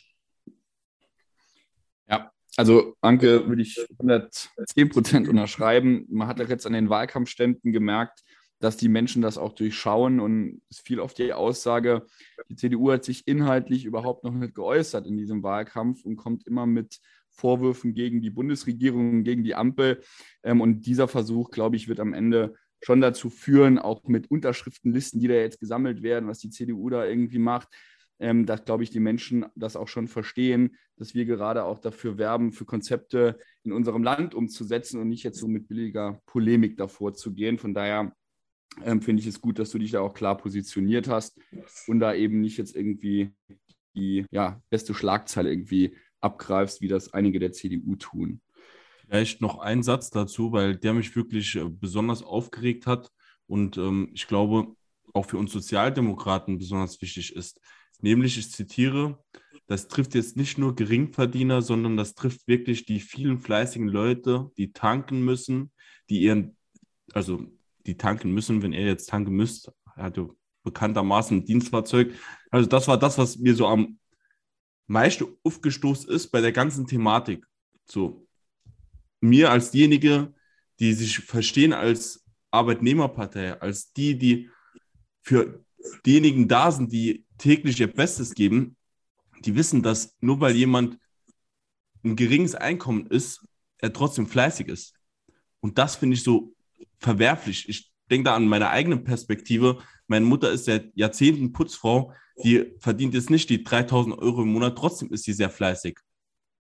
Also 2.57 2.95
Anke 3.01 3.47
würde 3.47 3.61
ich 3.61 3.79
110 3.99 4.89
Prozent 4.89 5.27
unterschreiben. 5.29 6.05
Man 6.09 6.27
hat 6.27 6.39
ja 6.39 6.45
jetzt 6.45 6.65
an 6.65 6.73
den 6.73 6.89
Wahlkampfständen 6.89 7.71
gemerkt, 7.71 8.23
dass 8.59 8.77
die 8.77 8.89
Menschen 8.89 9.21
das 9.21 9.37
auch 9.37 9.53
durchschauen. 9.53 10.19
Und 10.19 10.61
es 10.69 10.79
fiel 10.79 10.99
auf 10.99 11.13
die 11.13 11.33
Aussage, 11.33 12.07
die 12.49 12.55
CDU 12.55 12.91
hat 12.91 13.05
sich 13.05 13.27
inhaltlich 13.27 13.85
überhaupt 13.85 14.23
noch 14.23 14.33
nicht 14.33 14.55
geäußert 14.55 15.05
in 15.05 15.17
diesem 15.17 15.43
Wahlkampf 15.43 16.03
und 16.03 16.15
kommt 16.15 16.47
immer 16.47 16.65
mit 16.65 16.99
Vorwürfen 17.29 17.93
gegen 17.93 18.21
die 18.21 18.31
Bundesregierung, 18.31 19.23
gegen 19.23 19.43
die 19.43 19.53
Ampel. 19.53 20.01
Ähm, 20.41 20.59
und 20.59 20.87
dieser 20.87 21.07
Versuch, 21.07 21.51
glaube 21.51 21.75
ich, 21.75 21.87
wird 21.87 21.99
am 21.99 22.13
Ende 22.13 22.55
schon 22.81 23.01
dazu 23.01 23.29
führen, 23.29 23.77
auch 23.77 24.03
mit 24.05 24.31
Unterschriftenlisten, 24.31 25.19
die 25.19 25.27
da 25.27 25.35
jetzt 25.35 25.59
gesammelt 25.59 26.01
werden, 26.01 26.27
was 26.27 26.39
die 26.39 26.49
CDU 26.49 26.89
da 26.89 27.05
irgendwie 27.05 27.39
macht, 27.39 27.69
ähm, 28.19 28.45
dass, 28.45 28.65
glaube 28.65 28.83
ich, 28.83 28.89
die 28.89 28.99
Menschen 28.99 29.45
das 29.55 29.75
auch 29.75 29.87
schon 29.87 30.07
verstehen, 30.07 30.75
dass 30.95 31.13
wir 31.13 31.25
gerade 31.25 31.63
auch 31.63 31.79
dafür 31.79 32.17
werben, 32.17 32.51
für 32.51 32.65
Konzepte 32.65 33.37
in 33.63 33.71
unserem 33.71 34.03
Land 34.03 34.33
umzusetzen 34.33 34.99
und 34.99 35.09
nicht 35.09 35.23
jetzt 35.23 35.39
so 35.39 35.47
mit 35.47 35.67
billiger 35.67 36.21
Polemik 36.25 36.77
davor 36.77 37.13
zu 37.13 37.33
gehen. 37.33 37.57
Von 37.57 37.73
daher 37.73 38.15
ähm, 38.83 39.01
finde 39.01 39.21
ich 39.21 39.27
es 39.27 39.41
gut, 39.41 39.59
dass 39.59 39.69
du 39.69 39.77
dich 39.77 39.91
da 39.91 40.01
auch 40.01 40.13
klar 40.13 40.37
positioniert 40.37 41.07
hast 41.07 41.39
und 41.87 41.99
da 41.99 42.13
eben 42.13 42.41
nicht 42.41 42.57
jetzt 42.57 42.75
irgendwie 42.75 43.31
die 43.95 44.25
ja, 44.31 44.61
beste 44.69 44.93
Schlagzeile 44.93 45.51
irgendwie 45.51 45.95
abgreifst, 46.21 46.81
wie 46.81 46.87
das 46.87 47.13
einige 47.13 47.39
der 47.39 47.51
CDU 47.51 47.95
tun. 47.95 48.41
Vielleicht 49.05 49.41
noch 49.41 49.59
ein 49.59 49.83
Satz 49.83 50.09
dazu, 50.09 50.51
weil 50.51 50.75
der 50.75 50.93
mich 50.93 51.15
wirklich 51.15 51.55
äh, 51.55 51.69
besonders 51.69 52.23
aufgeregt 52.23 52.87
hat. 52.87 53.09
Und 53.47 53.77
ähm, 53.77 54.09
ich 54.13 54.27
glaube, 54.27 54.75
auch 55.13 55.25
für 55.25 55.37
uns 55.37 55.51
Sozialdemokraten 55.51 56.57
besonders 56.57 57.01
wichtig 57.01 57.35
ist. 57.35 57.61
Nämlich, 57.99 58.37
ich 58.37 58.51
zitiere, 58.51 59.23
das 59.67 59.87
trifft 59.87 60.15
jetzt 60.15 60.37
nicht 60.37 60.57
nur 60.57 60.75
Geringverdiener, 60.75 61.61
sondern 61.61 61.97
das 61.97 62.15
trifft 62.15 62.47
wirklich 62.47 62.85
die 62.85 62.99
vielen 62.99 63.39
fleißigen 63.39 63.87
Leute, 63.87 64.51
die 64.57 64.71
tanken 64.71 65.23
müssen, 65.25 65.71
die 66.09 66.21
ihren, 66.21 66.55
also 67.13 67.45
die 67.85 67.97
tanken 67.97 68.31
müssen, 68.31 68.61
wenn 68.61 68.73
er 68.73 68.85
jetzt 68.85 69.09
tanken 69.09 69.33
müsst. 69.33 69.71
Er 69.95 70.03
hat 70.03 70.17
ja 70.17 70.27
bekanntermaßen 70.63 71.37
ein 71.37 71.45
Dienstfahrzeug. 71.45 72.13
Also 72.51 72.67
das 72.67 72.87
war 72.87 72.97
das, 72.97 73.17
was 73.17 73.37
mir 73.37 73.55
so 73.55 73.67
am 73.67 73.99
meisten 74.87 75.25
aufgestoßen 75.43 76.09
ist 76.09 76.27
bei 76.27 76.41
der 76.41 76.51
ganzen 76.51 76.87
Thematik. 76.87 77.45
So, 77.85 78.27
mir 79.21 79.51
als 79.51 79.71
diejenige, 79.71 80.33
die 80.79 80.93
sich 80.93 81.19
verstehen 81.19 81.73
als 81.73 82.25
Arbeitnehmerpartei, 82.51 83.59
als 83.59 83.91
die, 83.93 84.17
die 84.17 84.49
für 85.21 85.63
diejenigen 86.05 86.47
da 86.47 86.71
sind, 86.71 86.91
die 86.91 87.25
täglich 87.37 87.79
ihr 87.79 87.91
Bestes 87.91 88.33
geben, 88.33 88.75
die 89.45 89.55
wissen, 89.55 89.83
dass 89.83 90.15
nur 90.19 90.39
weil 90.39 90.55
jemand 90.55 90.97
ein 92.03 92.15
geringes 92.15 92.55
Einkommen 92.55 93.07
ist, 93.07 93.45
er 93.77 93.93
trotzdem 93.93 94.27
fleißig 94.27 94.67
ist. 94.67 94.93
Und 95.59 95.77
das 95.77 95.95
finde 95.95 96.15
ich 96.15 96.23
so 96.23 96.53
verwerflich. 96.99 97.67
Ich 97.69 97.91
denke 98.09 98.25
da 98.25 98.35
an 98.35 98.47
meine 98.47 98.69
eigene 98.69 98.97
Perspektive. 98.97 99.79
Meine 100.07 100.25
Mutter 100.25 100.51
ist 100.51 100.65
seit 100.65 100.95
Jahrzehnten 100.95 101.53
Putzfrau. 101.53 102.13
Die 102.43 102.73
verdient 102.79 103.13
jetzt 103.13 103.29
nicht 103.29 103.49
die 103.49 103.63
3000 103.63 104.17
Euro 104.17 104.43
im 104.43 104.49
Monat. 104.49 104.77
Trotzdem 104.77 105.11
ist 105.11 105.23
sie 105.23 105.33
sehr 105.33 105.49
fleißig. 105.49 105.99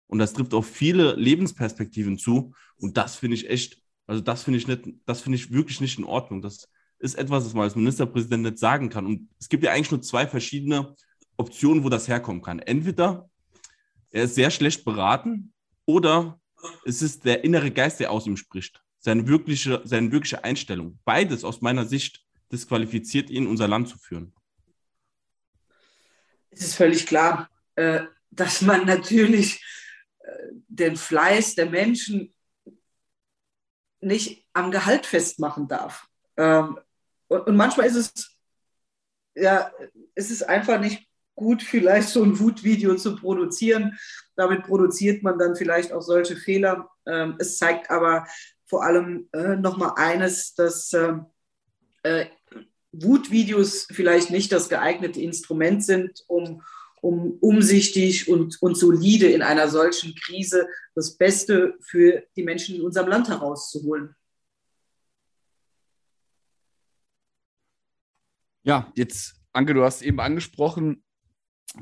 Und 0.07 0.19
das 0.19 0.33
trifft 0.33 0.53
auf 0.53 0.67
viele 0.67 1.15
Lebensperspektiven 1.15 2.17
zu. 2.17 2.53
Und 2.77 2.97
das 2.97 3.15
finde 3.15 3.35
ich 3.35 3.49
echt, 3.49 3.81
also 4.07 4.21
das 4.21 4.43
finde 4.43 4.59
ich 4.59 4.67
nicht, 4.67 4.83
das 5.05 5.21
finde 5.21 5.37
ich 5.37 5.51
wirklich 5.51 5.81
nicht 5.81 5.97
in 5.97 6.05
Ordnung. 6.05 6.41
Das 6.41 6.69
ist 6.99 7.15
etwas, 7.15 7.45
was 7.45 7.53
man 7.53 7.63
als 7.63 7.75
Ministerpräsident 7.75 8.43
nicht 8.43 8.57
sagen 8.57 8.89
kann. 8.89 9.05
Und 9.05 9.29
es 9.39 9.49
gibt 9.49 9.63
ja 9.63 9.71
eigentlich 9.71 9.91
nur 9.91 10.01
zwei 10.01 10.27
verschiedene 10.27 10.95
Optionen, 11.37 11.83
wo 11.83 11.89
das 11.89 12.07
herkommen 12.07 12.41
kann. 12.41 12.59
Entweder 12.59 13.29
er 14.11 14.23
ist 14.23 14.35
sehr 14.35 14.51
schlecht 14.51 14.85
beraten 14.85 15.53
oder 15.85 16.39
es 16.85 17.01
ist 17.01 17.25
der 17.25 17.43
innere 17.43 17.71
Geist, 17.71 17.99
der 17.99 18.11
aus 18.11 18.25
ihm 18.25 18.37
spricht. 18.37 18.81
Seine 18.99 19.27
wirkliche, 19.27 19.81
seine 19.83 20.11
wirkliche 20.11 20.43
Einstellung. 20.43 20.99
Beides 21.05 21.43
aus 21.43 21.61
meiner 21.61 21.85
Sicht 21.85 22.23
disqualifiziert 22.51 23.29
ihn, 23.29 23.47
unser 23.47 23.67
Land 23.67 23.89
zu 23.89 23.97
führen. 23.97 24.33
Es 26.49 26.61
ist 26.61 26.75
völlig 26.75 27.05
klar, 27.05 27.49
äh, 27.75 28.05
dass 28.31 28.61
man 28.61 28.85
natürlich 28.85 29.63
äh, 30.19 30.31
den 30.67 30.95
Fleiß 30.95 31.55
der 31.55 31.69
Menschen 31.69 32.33
nicht 33.99 34.47
am 34.53 34.71
Gehalt 34.71 35.05
festmachen 35.05 35.67
darf. 35.67 36.07
Ähm, 36.37 36.79
und 37.27 37.55
manchmal 37.55 37.87
ist 37.87 37.95
es 37.95 38.35
ja, 39.35 39.71
es 40.15 40.31
ist 40.31 40.43
einfach 40.43 40.79
nicht 40.79 41.07
gut, 41.35 41.61
vielleicht 41.61 42.09
so 42.09 42.23
ein 42.23 42.39
Wutvideo 42.39 42.95
zu 42.95 43.15
produzieren. 43.17 43.97
Damit 44.35 44.63
produziert 44.63 45.23
man 45.23 45.37
dann 45.37 45.55
vielleicht 45.55 45.91
auch 45.91 46.01
solche 46.01 46.37
Fehler. 46.37 46.89
Ähm, 47.05 47.35
es 47.39 47.57
zeigt 47.57 47.91
aber 47.91 48.25
vor 48.65 48.83
allem 48.83 49.27
äh, 49.33 49.57
nochmal 49.57 49.93
eines, 49.97 50.55
dass 50.55 50.93
ähm, 50.93 51.25
äh, 52.03 52.25
Wutvideos 52.93 53.87
vielleicht 53.91 54.31
nicht 54.31 54.51
das 54.51 54.69
geeignete 54.69 55.21
Instrument 55.21 55.83
sind, 55.83 56.23
um, 56.27 56.61
um 57.01 57.37
umsichtig 57.41 58.29
und, 58.29 58.61
und 58.61 58.75
solide 58.75 59.27
in 59.27 59.41
einer 59.41 59.67
solchen 59.67 60.15
Krise 60.15 60.67
das 60.95 61.17
Beste 61.17 61.75
für 61.81 62.23
die 62.37 62.43
Menschen 62.43 62.75
in 62.75 62.81
unserem 62.81 63.09
Land 63.09 63.27
herauszuholen. 63.27 64.15
Ja, 68.65 68.91
jetzt, 68.95 69.35
Anke, 69.53 69.75
du 69.75 69.83
hast 69.83 70.01
eben 70.01 70.19
angesprochen, 70.19 71.03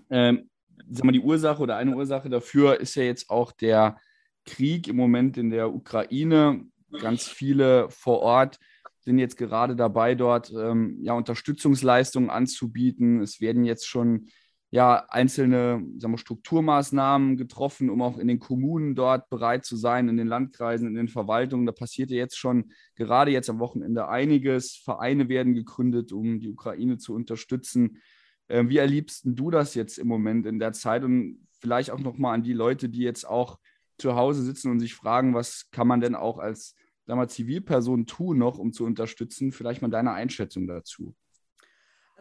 ähm, 0.10 0.50
sag 0.90 1.06
mal, 1.06 1.14
die 1.14 1.22
Ursache 1.22 1.62
oder 1.62 1.78
eine 1.78 1.96
Ursache 1.96 2.30
dafür 2.30 2.82
ist 2.82 2.96
ja 2.96 3.04
jetzt 3.04 3.30
auch 3.30 3.54
der 3.54 3.98
Krieg 4.44 4.90
im 4.90 4.98
Moment 4.98 5.38
in 5.38 5.50
der 5.50 5.74
Ukraine. 5.74 6.66
Ganz 7.00 7.30
viele 7.30 7.90
vor 7.90 8.20
Ort 8.20 8.60
sind 9.00 9.18
jetzt 9.18 9.38
gerade 9.38 9.78
dabei, 9.78 10.14
dort 10.14 10.52
ähm, 10.52 11.00
ja, 11.02 11.14
Unterstützungsleistungen 11.14 12.30
anzubieten. 12.30 13.22
Es 13.22 13.40
werden 13.40 13.64
jetzt 13.64 13.88
schon 13.88 14.28
ja, 14.74 15.06
einzelne 15.08 15.86
wir, 16.00 16.18
Strukturmaßnahmen 16.18 17.38
getroffen, 17.38 17.92
um 17.92 18.02
auch 18.02 18.18
in 18.18 18.28
den 18.28 18.40
Kommunen 18.40 18.96
dort 18.96 19.30
bereit 19.30 19.66
zu 19.66 19.76
sein, 19.76 20.10
in 20.10 20.18
den 20.18 20.26
Landkreisen, 20.26 20.88
in 20.88 20.96
den 20.96 21.10
Verwaltungen. 21.10 21.68
Da 21.68 21.72
passiert 21.72 22.10
ja 22.10 22.18
jetzt 22.18 22.40
schon 22.40 22.72
gerade 22.96 23.30
jetzt 23.30 23.52
am 23.52 23.60
Wochenende 23.60 24.08
einiges. 24.08 24.76
Vereine 24.76 25.30
werden 25.30 25.54
gegründet, 25.54 26.12
um 26.12 26.40
die 26.40 26.50
Ukraine 26.50 26.98
zu 26.98 27.14
unterstützen. 27.14 28.02
Äh, 28.48 28.68
wie 28.68 28.78
erlebst 28.78 29.22
du 29.26 29.52
das 29.52 29.76
jetzt 29.76 30.00
im 30.00 30.08
Moment 30.08 30.48
in 30.48 30.58
der 30.58 30.74
Zeit 30.74 31.04
und 31.04 31.48
vielleicht 31.62 31.92
auch 31.92 32.00
nochmal 32.00 32.34
an 32.34 32.42
die 32.42 32.54
Leute, 32.54 32.90
die 32.90 33.02
jetzt 33.02 33.28
auch 33.30 33.60
zu 34.00 34.16
Hause 34.16 34.42
sitzen 34.42 34.72
und 34.72 34.80
sich 34.80 34.96
fragen, 34.96 35.36
was 35.36 35.70
kann 35.70 35.88
man 35.88 36.02
denn 36.02 36.16
auch 36.16 36.40
als 36.40 36.76
mal, 37.06 37.28
Zivilperson 37.28 38.08
tun 38.08 38.40
noch, 38.40 38.58
um 38.58 38.74
zu 38.74 38.86
unterstützen? 38.86 39.52
Vielleicht 39.52 39.84
mal 39.84 39.92
deine 39.92 40.14
Einschätzung 40.14 40.66
dazu. 40.66 41.14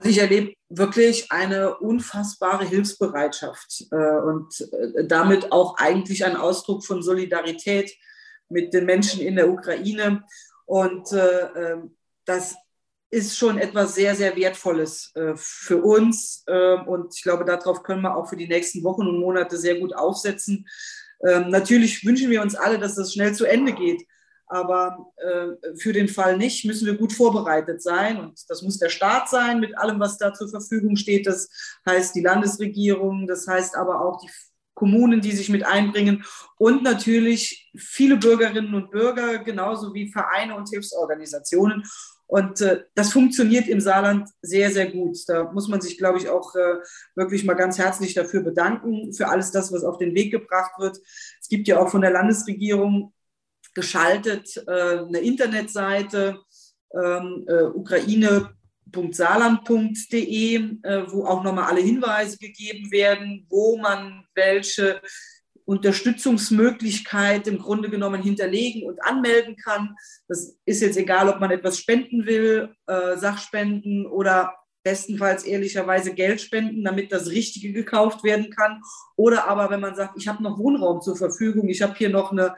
Ich 0.04 0.18
erlebe 0.18 0.54
wirklich 0.68 1.30
eine 1.30 1.76
unfassbare 1.78 2.64
Hilfsbereitschaft 2.64 3.86
äh, 3.90 3.96
und 3.96 4.60
äh, 4.72 5.06
damit 5.06 5.52
auch 5.52 5.76
eigentlich 5.78 6.24
ein 6.24 6.36
Ausdruck 6.36 6.84
von 6.84 7.02
Solidarität 7.02 7.92
mit 8.48 8.72
den 8.74 8.86
Menschen 8.86 9.20
in 9.20 9.36
der 9.36 9.50
Ukraine. 9.50 10.24
Und 10.66 11.12
äh, 11.12 11.72
ähm, 11.72 11.96
das 12.24 12.54
ist 13.10 13.36
schon 13.36 13.58
etwas 13.58 13.94
sehr, 13.94 14.14
sehr 14.14 14.34
Wertvolles 14.36 15.12
äh, 15.14 15.34
für 15.36 15.82
uns. 15.82 16.44
Äh, 16.46 16.76
und 16.86 17.14
ich 17.14 17.22
glaube, 17.22 17.44
darauf 17.44 17.82
können 17.82 18.02
wir 18.02 18.16
auch 18.16 18.28
für 18.28 18.36
die 18.36 18.48
nächsten 18.48 18.82
Wochen 18.84 19.06
und 19.06 19.18
Monate 19.20 19.58
sehr 19.58 19.78
gut 19.78 19.94
aufsetzen. 19.94 20.66
Ähm, 21.24 21.50
natürlich 21.50 22.04
wünschen 22.04 22.30
wir 22.30 22.40
uns 22.40 22.54
alle, 22.54 22.78
dass 22.78 22.94
das 22.94 23.12
schnell 23.12 23.34
zu 23.34 23.44
Ende 23.44 23.72
geht. 23.72 24.02
Aber 24.52 25.06
äh, 25.16 25.76
für 25.76 25.94
den 25.94 26.08
Fall 26.08 26.36
nicht, 26.36 26.66
müssen 26.66 26.84
wir 26.84 26.98
gut 26.98 27.14
vorbereitet 27.14 27.80
sein. 27.82 28.20
Und 28.20 28.38
das 28.50 28.60
muss 28.60 28.78
der 28.78 28.90
Staat 28.90 29.30
sein 29.30 29.60
mit 29.60 29.78
allem, 29.78 29.98
was 29.98 30.18
da 30.18 30.34
zur 30.34 30.50
Verfügung 30.50 30.96
steht. 30.96 31.26
Das 31.26 31.48
heißt 31.88 32.14
die 32.14 32.20
Landesregierung, 32.20 33.26
das 33.26 33.48
heißt 33.48 33.74
aber 33.76 34.04
auch 34.04 34.20
die 34.20 34.28
Kommunen, 34.74 35.22
die 35.22 35.32
sich 35.32 35.48
mit 35.48 35.64
einbringen 35.64 36.24
und 36.58 36.82
natürlich 36.82 37.70
viele 37.76 38.18
Bürgerinnen 38.18 38.74
und 38.74 38.90
Bürger, 38.90 39.38
genauso 39.38 39.94
wie 39.94 40.12
Vereine 40.12 40.54
und 40.54 40.68
Hilfsorganisationen. 40.68 41.84
Und 42.26 42.60
äh, 42.60 42.84
das 42.94 43.12
funktioniert 43.12 43.68
im 43.68 43.80
Saarland 43.80 44.28
sehr, 44.42 44.70
sehr 44.70 44.90
gut. 44.90 45.16
Da 45.28 45.50
muss 45.52 45.68
man 45.68 45.80
sich, 45.80 45.96
glaube 45.96 46.18
ich, 46.18 46.28
auch 46.28 46.54
äh, 46.56 46.76
wirklich 47.14 47.44
mal 47.44 47.54
ganz 47.54 47.78
herzlich 47.78 48.12
dafür 48.12 48.42
bedanken, 48.42 49.14
für 49.14 49.28
alles 49.28 49.50
das, 49.50 49.72
was 49.72 49.84
auf 49.84 49.96
den 49.96 50.14
Weg 50.14 50.30
gebracht 50.30 50.72
wird. 50.78 50.98
Es 51.40 51.48
gibt 51.48 51.68
ja 51.68 51.78
auch 51.78 51.88
von 51.88 52.02
der 52.02 52.10
Landesregierung 52.10 53.14
geschaltet 53.74 54.56
äh, 54.66 54.98
eine 54.98 55.18
Internetseite, 55.18 56.38
ähm, 56.94 57.44
äh, 57.48 57.64
ukraine.saarland.de, 57.64 60.56
äh, 60.56 61.10
wo 61.10 61.24
auch 61.24 61.42
nochmal 61.42 61.70
alle 61.70 61.80
Hinweise 61.80 62.36
gegeben 62.38 62.90
werden, 62.90 63.46
wo 63.48 63.78
man 63.78 64.26
welche 64.34 65.00
Unterstützungsmöglichkeit 65.64 67.46
im 67.46 67.58
Grunde 67.58 67.88
genommen 67.88 68.22
hinterlegen 68.22 68.84
und 68.84 69.02
anmelden 69.04 69.56
kann. 69.56 69.94
Das 70.28 70.56
ist 70.64 70.82
jetzt 70.82 70.96
egal, 70.96 71.28
ob 71.28 71.40
man 71.40 71.50
etwas 71.50 71.78
spenden 71.78 72.26
will, 72.26 72.74
äh, 72.86 73.16
Sachspenden 73.16 74.06
oder 74.06 74.54
bestenfalls 74.82 75.44
ehrlicherweise 75.44 76.14
Geld 76.14 76.40
spenden, 76.40 76.84
damit 76.84 77.12
das 77.12 77.30
Richtige 77.30 77.72
gekauft 77.72 78.24
werden 78.24 78.50
kann. 78.50 78.82
Oder 79.16 79.46
aber, 79.46 79.70
wenn 79.70 79.80
man 79.80 79.94
sagt, 79.94 80.18
ich 80.18 80.26
habe 80.26 80.42
noch 80.42 80.58
Wohnraum 80.58 81.00
zur 81.00 81.16
Verfügung, 81.16 81.68
ich 81.68 81.82
habe 81.82 81.94
hier 81.94 82.10
noch 82.10 82.32
eine, 82.32 82.56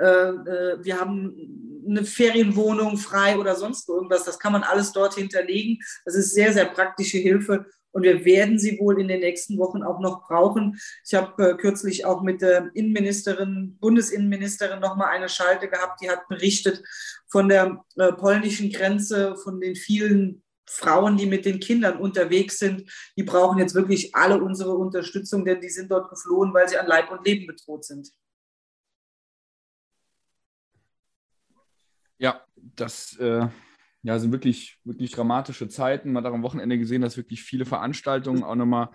wir 0.00 1.00
haben 1.00 1.84
eine 1.88 2.04
Ferienwohnung 2.04 2.96
frei 2.96 3.38
oder 3.38 3.56
sonst 3.56 3.88
irgendwas, 3.88 4.24
das 4.24 4.38
kann 4.38 4.52
man 4.52 4.62
alles 4.62 4.92
dort 4.92 5.14
hinterlegen. 5.14 5.78
Das 6.04 6.14
ist 6.14 6.34
sehr, 6.34 6.52
sehr 6.52 6.66
praktische 6.66 7.18
Hilfe 7.18 7.66
und 7.92 8.02
wir 8.02 8.24
werden 8.24 8.58
sie 8.58 8.78
wohl 8.78 9.00
in 9.00 9.08
den 9.08 9.20
nächsten 9.20 9.58
Wochen 9.58 9.82
auch 9.82 10.00
noch 10.00 10.26
brauchen. 10.26 10.78
Ich 11.04 11.14
habe 11.14 11.50
äh, 11.50 11.54
kürzlich 11.56 12.04
auch 12.04 12.22
mit 12.22 12.42
der 12.42 12.70
Innenministerin, 12.74 13.76
Bundesinnenministerin 13.80 14.80
noch 14.80 14.96
mal 14.96 15.08
eine 15.08 15.28
Schalte 15.28 15.68
gehabt, 15.68 16.00
die 16.00 16.10
hat 16.10 16.28
berichtet 16.28 16.82
von 17.28 17.48
der 17.48 17.84
äh, 17.96 18.12
polnischen 18.12 18.70
Grenze, 18.70 19.36
von 19.36 19.60
den 19.60 19.74
vielen 19.74 20.42
Frauen, 20.68 21.16
die 21.16 21.26
mit 21.26 21.44
den 21.44 21.58
Kindern 21.58 21.98
unterwegs 21.98 22.58
sind. 22.58 22.88
Die 23.16 23.24
brauchen 23.24 23.58
jetzt 23.58 23.74
wirklich 23.74 24.14
alle 24.14 24.40
unsere 24.40 24.76
Unterstützung, 24.76 25.44
denn 25.44 25.60
die 25.60 25.68
sind 25.68 25.90
dort 25.90 26.10
geflohen, 26.10 26.54
weil 26.54 26.68
sie 26.68 26.78
an 26.78 26.86
Leib 26.86 27.10
und 27.10 27.26
Leben 27.26 27.48
bedroht 27.48 27.84
sind. 27.84 28.12
Ja, 32.20 32.44
das 32.54 33.16
äh, 33.16 33.48
ja, 34.02 34.18
sind 34.18 34.30
wirklich, 34.30 34.78
wirklich 34.84 35.10
dramatische 35.10 35.68
Zeiten. 35.68 36.12
Man 36.12 36.22
hat 36.22 36.30
auch 36.30 36.34
am 36.34 36.42
Wochenende 36.42 36.76
gesehen, 36.76 37.00
dass 37.00 37.16
wirklich 37.16 37.42
viele 37.42 37.64
Veranstaltungen 37.64 38.42
auch 38.42 38.54
nochmal 38.54 38.90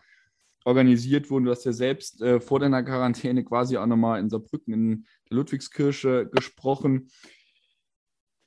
organisiert 0.64 1.32
wurden. 1.32 1.46
Du 1.46 1.52
hast 1.52 1.66
ja 1.66 1.74
selbst 1.74 2.22
äh, 2.22 2.40
vor 2.40 2.60
deiner 2.60 2.84
Quarantäne 2.84 3.44
quasi 3.44 3.78
auch 3.78 3.88
nochmal 3.88 4.20
in 4.20 4.30
Saarbrücken 4.30 4.74
in 4.74 5.06
der 5.30 5.38
Ludwigskirche 5.38 6.30
gesprochen. 6.32 7.10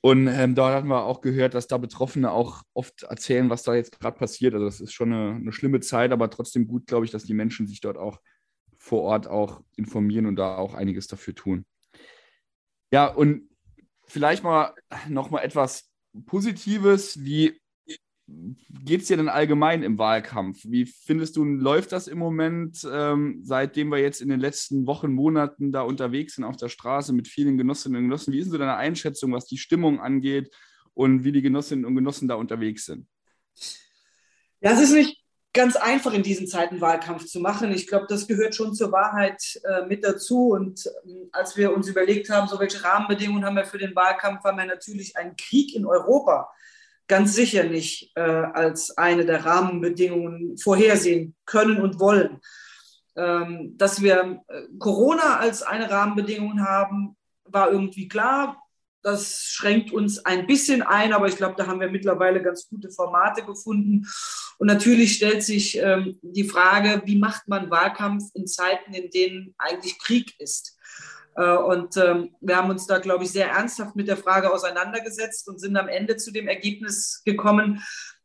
Und 0.01 0.27
ähm, 0.27 0.55
da 0.55 0.73
hatten 0.73 0.87
wir 0.87 1.03
auch 1.03 1.19
gehört, 1.19 1.55
dass 1.55 1.67
da 1.67 1.77
Betroffene 1.77 2.31
auch 2.31 2.63
oft 2.73 3.03
erzählen, 3.03 3.49
was 3.49 3.63
da 3.63 3.75
jetzt 3.75 3.99
gerade 3.99 4.17
passiert. 4.17 4.53
Also 4.53 4.65
das 4.65 4.79
ist 4.79 4.93
schon 4.93 5.11
eine, 5.11 5.35
eine 5.35 5.51
schlimme 5.51 5.81
Zeit, 5.81 6.13
aber 6.13 6.29
trotzdem 6.29 6.67
gut, 6.67 6.87
glaube 6.87 7.03
ich, 7.03 7.11
dass 7.11 7.25
die 7.25 7.33
Menschen 7.33 7.67
sich 7.67 7.81
dort 7.81 7.97
auch 7.97 8.21
vor 8.77 9.01
Ort 9.01 9.27
auch 9.27 9.61
informieren 9.75 10.25
und 10.25 10.37
da 10.37 10.55
auch 10.55 10.73
einiges 10.73 11.07
dafür 11.07 11.35
tun. 11.35 11.65
Ja, 12.93 13.07
und 13.07 13.48
vielleicht 14.09 14.43
mal 14.43 14.73
noch 15.07 15.29
mal 15.29 15.41
etwas 15.41 15.89
Positives. 16.25 17.23
Wie 17.23 17.59
geht 18.85 19.01
es 19.01 19.07
dir 19.07 19.17
denn 19.17 19.29
allgemein 19.29 19.83
im 19.83 19.97
Wahlkampf? 19.97 20.59
Wie 20.63 20.85
findest 20.85 21.35
du, 21.35 21.43
läuft 21.43 21.91
das 21.91 22.07
im 22.07 22.19
Moment, 22.19 22.87
ähm, 22.91 23.39
seitdem 23.43 23.89
wir 23.89 23.99
jetzt 23.99 24.21
in 24.21 24.29
den 24.29 24.39
letzten 24.39 24.85
Wochen, 24.85 25.11
Monaten 25.13 25.71
da 25.71 25.81
unterwegs 25.81 26.35
sind 26.35 26.43
auf 26.43 26.57
der 26.57 26.69
Straße 26.69 27.13
mit 27.13 27.27
vielen 27.27 27.57
Genossinnen 27.57 27.97
und 27.97 28.03
Genossen? 28.03 28.33
Wie 28.33 28.39
ist 28.39 28.45
denn 28.45 28.51
so 28.51 28.57
deine 28.57 28.75
Einschätzung, 28.75 29.33
was 29.33 29.45
die 29.45 29.57
Stimmung 29.57 29.99
angeht 29.99 30.53
und 30.93 31.23
wie 31.23 31.31
die 31.31 31.41
Genossinnen 31.41 31.85
und 31.85 31.95
Genossen 31.95 32.27
da 32.27 32.35
unterwegs 32.35 32.85
sind? 32.85 33.07
Ja, 34.61 34.71
es 34.71 34.81
ist 34.81 34.93
nicht 34.93 35.18
ganz 35.53 35.75
einfach 35.75 36.13
in 36.13 36.23
diesen 36.23 36.47
Zeiten 36.47 36.79
Wahlkampf 36.79 37.25
zu 37.25 37.39
machen. 37.39 37.71
Ich 37.71 37.87
glaube, 37.87 38.05
das 38.07 38.27
gehört 38.27 38.53
schon 38.53 38.73
zur 38.73 38.91
Wahrheit 38.91 39.41
äh, 39.63 39.85
mit 39.85 40.03
dazu. 40.03 40.49
Und 40.49 40.85
äh, 40.85 41.27
als 41.31 41.57
wir 41.57 41.73
uns 41.73 41.87
überlegt 41.87 42.29
haben, 42.29 42.47
so 42.47 42.59
welche 42.59 42.83
Rahmenbedingungen 42.83 43.45
haben 43.45 43.55
wir 43.55 43.65
für 43.65 43.79
den 43.79 43.95
Wahlkampf, 43.95 44.43
haben 44.43 44.57
wir 44.57 44.65
natürlich 44.65 45.17
einen 45.17 45.35
Krieg 45.35 45.75
in 45.75 45.85
Europa 45.85 46.49
ganz 47.09 47.33
sicher 47.35 47.63
nicht 47.65 48.11
äh, 48.15 48.21
als 48.21 48.97
eine 48.97 49.25
der 49.25 49.43
Rahmenbedingungen 49.43 50.57
vorhersehen 50.57 51.35
können 51.45 51.81
und 51.81 51.99
wollen. 51.99 52.39
Ähm, 53.17 53.73
dass 53.75 54.01
wir 54.01 54.41
äh, 54.47 54.61
Corona 54.77 55.37
als 55.37 55.63
eine 55.63 55.89
Rahmenbedingung 55.89 56.61
haben, 56.61 57.17
war 57.43 57.71
irgendwie 57.71 58.07
klar. 58.07 58.63
Das 59.01 59.43
schränkt 59.43 59.91
uns 59.91 60.25
ein 60.25 60.45
bisschen 60.45 60.81
ein, 60.81 61.13
aber 61.13 61.27
ich 61.27 61.37
glaube, 61.37 61.55
da 61.57 61.67
haben 61.67 61.79
wir 61.79 61.89
mittlerweile 61.89 62.41
ganz 62.41 62.67
gute 62.67 62.89
Formate 62.89 63.43
gefunden. 63.43 64.05
Und 64.57 64.67
natürlich 64.67 65.13
stellt 65.13 65.43
sich 65.43 65.77
ähm, 65.77 66.19
die 66.21 66.43
Frage, 66.43 67.01
wie 67.05 67.17
macht 67.17 67.47
man 67.47 67.71
Wahlkampf 67.71 68.25
in 68.33 68.45
Zeiten, 68.45 68.93
in 68.93 69.09
denen 69.09 69.55
eigentlich 69.57 69.97
Krieg 69.99 70.37
ist? 70.39 70.77
Äh, 71.35 71.55
und 71.55 71.95
ähm, 71.97 72.35
wir 72.41 72.57
haben 72.57 72.69
uns 72.69 72.85
da, 72.85 72.99
glaube 72.99 73.23
ich, 73.23 73.31
sehr 73.31 73.49
ernsthaft 73.49 73.95
mit 73.95 74.07
der 74.07 74.17
Frage 74.17 74.51
auseinandergesetzt 74.51 75.47
und 75.47 75.59
sind 75.59 75.77
am 75.77 75.87
Ende 75.87 76.17
zu 76.17 76.31
dem 76.31 76.47
Ergebnis 76.47 77.21
gekommen, 77.23 77.81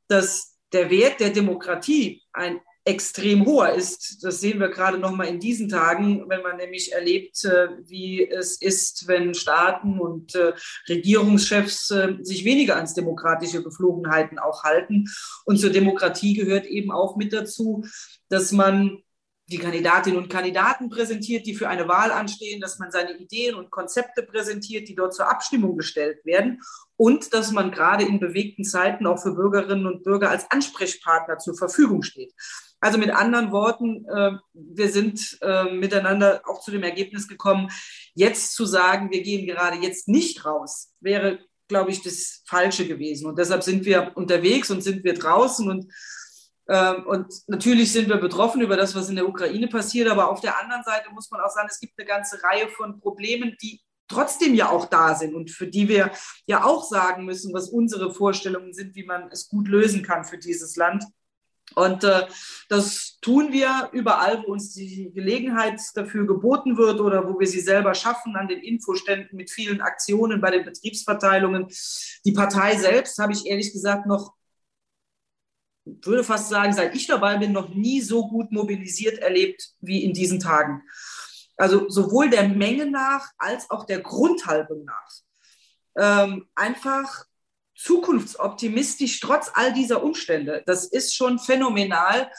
dass 0.09 0.57
der 0.73 0.90
Wert 0.90 1.21
der 1.21 1.31
Demokratie 1.31 2.23
ein 2.33 2.61
extrem 2.85 3.47
hoher 3.47 3.73
ist. 3.73 4.23
Das 4.23 4.41
sehen 4.41 4.61
wir 4.61 4.69
gerade 4.69 4.99
noch 4.99 5.12
mal 5.12 5.25
in 5.26 5.41
diesen 5.41 5.69
Tagen, 5.69 6.29
wenn 6.29 6.43
man 6.43 6.57
nämlich 6.59 6.93
erlebt, 6.93 7.45
äh, 7.45 7.69
wie 7.85 8.29
es 8.29 8.61
ist, 8.61 9.09
wenn 9.09 9.35
Staaten 9.35 9.99
und 9.99 10.35
äh, 10.35 10.53
Regierungschefs 10.88 11.88
sich 12.23 12.45
weniger 12.45 12.76
ans 12.76 12.95
demokratische 12.95 13.62
Geflogenheiten 13.62 14.38
auch 14.38 14.64
halten. 14.64 15.07
Und 15.45 15.59
zur 15.59 15.71
Demokratie 15.71 16.35
gehört 16.35 16.67
eben 16.67 16.93
auch 16.93 17.17
mit 17.17 17.33
dazu, 17.33 17.85
dass 18.29 18.53
man 18.53 19.03
die 19.50 19.59
Kandidatinnen 19.59 20.19
und 20.19 20.31
Kandidaten 20.31 20.88
präsentiert, 20.88 21.47
die 21.47 21.55
für 21.55 21.69
eine 21.69 21.87
Wahl 21.87 22.11
anstehen, 22.11 22.61
dass 22.61 22.79
man 22.79 22.91
seine 22.91 23.17
Ideen 23.19 23.55
und 23.55 23.71
Konzepte 23.71 24.23
präsentiert, 24.23 24.88
die 24.88 24.95
dort 24.95 25.14
zur 25.14 25.31
Abstimmung 25.31 25.76
gestellt 25.76 26.25
werden 26.25 26.62
und 26.97 27.35
dass 27.35 27.53
man 27.53 27.71
gerade 27.71 28.05
in 28.05 28.21
bewegten 28.21 28.64
Zeiten 28.64 29.07
auch 29.07 29.21
für 29.23 29.35
Bürgerinnen 29.35 29.87
und 29.87 30.03
Bürger 30.03 30.31
als 30.31 30.50
Ansprechpartner 30.50 31.38
zur 31.38 31.57
Verfügung 31.57 32.03
steht. 32.03 32.33
Also 32.85 32.99
mit 32.99 33.09
anderen 33.09 33.50
Worten, 33.50 34.05
äh, 34.11 34.33
wir 34.53 34.91
sind 34.91 35.38
äh, 35.41 35.73
miteinander 35.73 36.43
auch 36.45 36.61
zu 36.61 36.71
dem 36.71 36.83
Ergebnis 36.83 37.26
gekommen, 37.26 37.71
jetzt 38.14 38.53
zu 38.53 38.67
sagen, 38.67 39.11
wir 39.11 39.23
gehen 39.23 39.47
gerade 39.47 39.79
jetzt 39.79 40.07
nicht 40.07 40.45
raus, 40.45 40.93
wäre, 41.00 41.38
glaube 41.67 41.93
ich, 41.93 42.03
das 42.03 42.43
Falsche 42.47 42.87
gewesen. 42.87 43.26
Und 43.26 43.38
deshalb 43.38 43.62
sind 43.62 43.87
wir 43.87 44.12
unterwegs 44.17 44.71
und 44.71 44.83
sind 44.83 45.03
wir 45.03 45.14
draußen 45.14 45.67
und 45.71 45.91
ähm, 46.69 47.07
und 47.07 47.26
natürlich 47.47 47.91
sind 47.91 48.11
wir 48.11 48.19
betroffen 48.19 48.61
über 48.61 48.76
das, 48.76 48.95
was 48.95 49.09
in 49.09 49.17
der 49.17 49.29
Ukraine 49.29 49.69
passiert, 49.69 50.09
aber 50.11 50.31
auf 50.31 50.40
der 50.40 50.61
anderen 50.61 50.83
Seite 50.83 51.11
muss 51.11 51.31
man 51.31 51.40
auch 51.40 51.51
sagen, 51.51 51.68
es 51.70 51.81
gibt 51.81 51.99
eine 51.99 52.07
ganze 52.07 52.42
Reihe 52.42 52.68
von 52.68 53.01
Problemen, 53.01 53.57
die 53.62 53.81
trotzdem 54.09 54.55
ja 54.55 54.68
auch 54.68 54.87
da 54.87 55.14
sind 55.14 55.35
und 55.35 55.51
für 55.51 55.66
die 55.66 55.88
wir 55.88 56.11
ja 56.47 56.64
auch 56.64 56.85
sagen 56.85 57.25
müssen, 57.25 57.55
was 57.55 57.70
unsere 57.70 58.12
Vorstellungen 58.12 58.75
sind, 58.75 58.94
wie 58.94 59.05
man 59.05 59.31
es 59.31 59.49
gut 59.49 59.68
lösen 59.68 60.03
kann 60.03 60.25
für 60.25 60.37
dieses 60.37 60.77
Land. 60.77 61.05
Und 61.74 62.04
äh, 62.04 62.26
das 62.68 63.18
tun 63.20 63.52
wir 63.52 63.88
überall, 63.92 64.42
wo 64.46 64.52
uns 64.52 64.72
die 64.74 65.10
Gelegenheit 65.12 65.80
dafür 65.94 66.26
geboten 66.26 66.76
wird 66.76 67.00
oder 67.00 67.28
wo 67.28 67.38
wir 67.38 67.46
sie 67.46 67.60
selber 67.60 67.94
schaffen, 67.94 68.37
an 68.37 68.48
den 68.48 68.60
Infoständen 68.60 69.37
mit 69.37 69.50
vielen 69.50 69.80
Aktionen 69.80 70.40
bei 70.40 70.50
den 70.50 70.64
Betriebsverteilungen. 70.64 71.66
Die 72.24 72.32
Partei 72.32 72.76
selbst 72.76 73.18
habe 73.18 73.32
ich 73.32 73.46
ehrlich 73.46 73.72
gesagt 73.72 74.06
noch 74.06 74.34
würde 75.84 76.24
fast 76.24 76.48
sagen, 76.48 76.72
seit 76.72 76.94
ich 76.94 77.06
dabei 77.06 77.37
bin, 77.37 77.52
noch 77.52 77.68
nie 77.68 78.00
so 78.00 78.26
gut 78.26 78.50
mobilisiert 78.50 79.18
erlebt 79.18 79.74
wie 79.80 80.02
in 80.02 80.14
diesen 80.14 80.40
Tagen. 80.40 80.82
Also 81.56 81.88
sowohl 81.88 82.30
der 82.30 82.48
Menge 82.48 82.87
nach 82.90 83.28
als 83.38 83.70
auch 83.70 83.84
der 83.84 84.00
Grundhaltung 84.00 84.84
nach. 84.84 85.10
Ähm, 85.96 86.48
einfach 86.54 87.26
zukunftsoptimistisch 87.74 89.20
trotz 89.20 89.50
all 89.54 89.72
dieser 89.72 90.02
Umstände. 90.02 90.62
Das 90.66 90.87
ist 90.87 91.14
schon 91.14 91.38
phänomenal. 91.38 92.30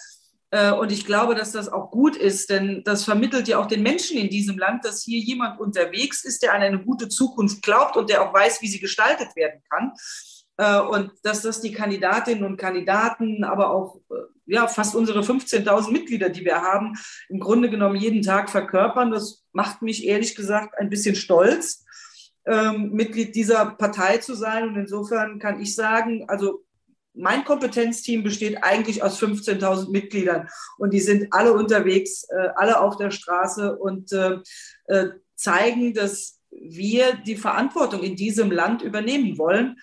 Äh, 0.52 0.72
und 0.72 0.92
ich 0.92 1.06
glaube, 1.06 1.36
dass 1.36 1.52
das 1.52 1.68
auch 1.68 1.92
gut 1.92 2.16
ist, 2.16 2.50
denn 2.50 2.84
das 2.86 3.04
vermittelt 3.04 3.48
ja 3.48 3.58
auch 3.60 3.66
den 3.66 3.84
Menschen 3.84 4.18
in 4.18 4.30
diesem 4.30 4.58
Land, 4.58 4.86
dass 4.86 5.04
hier 5.04 5.20
jemand 5.20 5.60
unterwegs 5.60 6.24
ist, 6.24 6.44
der 6.44 6.54
an 6.54 6.62
eine 6.62 6.84
gute 6.84 7.10
Zukunft 7.10 7.62
glaubt 7.62 7.98
und 7.98 8.10
der 8.10 8.22
auch 8.22 8.34
weiß, 8.34 8.62
wie 8.62 8.68
sie 8.68 8.80
gestaltet 8.80 9.36
werden 9.36 9.62
kann. 9.70 9.94
Äh, 10.58 10.80
und 10.80 11.12
dass 11.24 11.42
das 11.42 11.62
die 11.62 11.72
Kandidatinnen 11.72 12.46
und 12.46 12.58
Kandidaten, 12.58 13.44
aber 13.44 13.72
auch 13.72 14.00
äh, 14.10 14.16
ja, 14.46 14.68
fast 14.68 14.96
unsere 14.96 15.22
15.000 15.22 15.92
Mitglieder, 15.92 16.30
die 16.30 16.46
wir 16.46 16.62
haben, 16.62 16.94
im 17.30 17.40
Grunde 17.40 17.70
genommen 17.70 17.96
jeden 17.96 18.22
Tag 18.22 18.50
verkörpern. 18.50 19.12
Das 19.12 19.44
macht 19.52 19.82
mich 19.82 20.06
ehrlich 20.06 20.36
gesagt 20.36 20.78
ein 20.78 20.90
bisschen 20.90 21.16
stolz, 21.16 21.85
ähm, 22.46 22.92
Mitglied 22.92 23.36
dieser 23.36 23.66
Partei 23.66 24.18
zu 24.18 24.36
sein. 24.36 24.68
Und 24.68 24.76
insofern 24.76 25.40
kann 25.40 25.60
ich 25.60 25.76
sagen, 25.76 26.26
also 26.28 26.64
mein 27.14 27.46
Kompetenzteam 27.46 28.24
besteht 28.24 28.64
eigentlich 28.64 29.02
aus 29.02 29.22
15.000 29.22 29.90
Mitgliedern 29.90 30.50
und 30.78 30.94
die 30.94 31.00
sind 31.00 31.32
alle 31.32 31.54
unterwegs, 31.54 32.26
äh, 32.30 32.50
alle 32.56 32.80
auf 32.80 32.98
der 32.98 33.12
Straße 33.12 33.78
und 33.78 34.12
äh, 34.12 34.40
äh, 34.88 35.10
zeigen, 35.36 35.94
dass 35.94 36.42
wir 36.52 37.16
die 37.26 37.38
Verantwortung 37.38 38.04
in 38.04 38.16
diesem 38.16 38.52
Land 38.52 38.82
übernehmen 38.82 39.38
wollen 39.38 39.78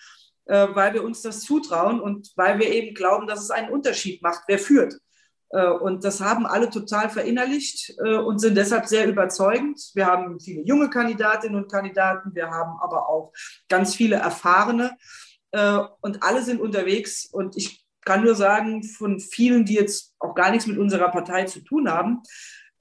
äh, 0.45 0.67
weil 0.73 0.93
wir 0.93 1.03
uns 1.03 1.21
das 1.21 1.41
zutrauen 1.41 2.01
und 2.01 2.31
weil 2.35 2.59
wir 2.59 2.69
eben 2.69 2.93
glauben, 2.93 3.27
dass 3.27 3.41
es 3.41 3.49
einen 3.49 3.69
Unterschied 3.69 4.21
macht, 4.21 4.43
wer 4.47 4.59
führt. 4.59 4.95
Äh, 5.53 5.69
und 5.69 6.03
das 6.03 6.19
haben 6.19 6.45
alle 6.45 6.69
total 6.69 7.09
verinnerlicht 7.09 7.93
äh, 8.03 8.15
und 8.15 8.39
sind 8.39 8.57
deshalb 8.57 8.87
sehr 8.87 9.07
überzeugend. 9.07 9.79
Wir 9.93 10.07
haben 10.07 10.39
viele 10.39 10.63
junge 10.63 10.89
Kandidatinnen 10.89 11.61
und 11.61 11.71
Kandidaten, 11.71 12.33
wir 12.33 12.49
haben 12.49 12.79
aber 12.81 13.07
auch 13.07 13.31
ganz 13.69 13.95
viele 13.95 14.15
erfahrene 14.15 14.97
äh, 15.51 15.79
und 16.01 16.23
alle 16.23 16.41
sind 16.41 16.59
unterwegs. 16.59 17.27
Und 17.31 17.55
ich 17.55 17.85
kann 18.03 18.23
nur 18.23 18.35
sagen, 18.35 18.83
von 18.83 19.19
vielen, 19.19 19.63
die 19.63 19.75
jetzt 19.75 20.15
auch 20.19 20.33
gar 20.33 20.51
nichts 20.51 20.67
mit 20.67 20.77
unserer 20.77 21.09
Partei 21.09 21.45
zu 21.45 21.61
tun 21.61 21.89
haben, 21.89 22.21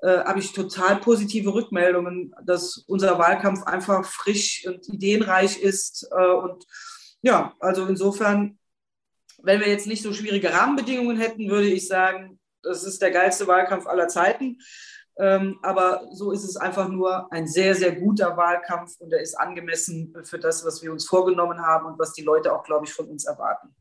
habe 0.05 0.41
ich 0.41 0.53
total 0.53 0.97
positive 0.97 1.55
Rückmeldungen, 1.55 2.35
dass 2.45 2.79
unser 2.89 3.21
Wahlkampf 3.21 3.63
einfach 3.63 4.05
frisch 4.05 4.67
und 4.67 4.89
ideenreich 4.89 5.63
ist 5.63 6.11
und 6.13 6.67
ja, 7.21 7.55
also 7.61 7.87
insofern, 7.87 8.59
wenn 9.45 9.61
wir 9.61 9.69
jetzt 9.69 9.87
nicht 9.87 10.03
so 10.03 10.13
schwierige 10.13 10.53
Rahmenbedingungen 10.53 11.19
hätten, 11.19 11.49
würde 11.49 11.69
ich 11.69 11.87
sagen, 11.87 12.41
das 12.63 12.85
ist 12.85 13.03
der 13.03 13.11
geilste 13.11 13.47
Wahlkampf 13.47 13.87
aller 13.87 14.09
Zeiten. 14.09 14.59
Ähm, 15.19 15.59
aber 15.63 16.09
so 16.13 16.33
ist 16.33 16.45
es 16.45 16.57
einfach 16.57 16.89
nur 16.89 17.31
ein 17.33 17.47
sehr, 17.47 17.75
sehr 17.75 17.95
guter 17.95 18.37
Wahlkampf 18.37 18.99
und 18.99 19.13
er 19.13 19.21
ist 19.21 19.35
angemessen 19.35 20.15
für 20.25 20.39
das, 20.39 20.65
was 20.65 20.83
wir 20.83 20.91
uns 20.91 21.07
vorgenommen 21.07 21.61
haben 21.61 21.87
und 21.87 21.99
was 21.99 22.15
die 22.15 22.23
Leute 22.23 22.53
auch, 22.55 22.65
glaube 22.65 22.87
ich, 22.87 22.93
von 22.93 23.07
uns 23.07 23.27
erwarten. 23.27 23.75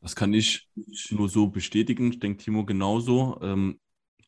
Das 0.00 0.16
kann 0.16 0.32
ich 0.34 0.68
nur 1.10 1.28
so 1.28 1.48
bestätigen. 1.48 2.10
Ich 2.10 2.18
denke, 2.18 2.42
Timo 2.42 2.64
genauso. 2.64 3.38
Ähm, 3.42 3.80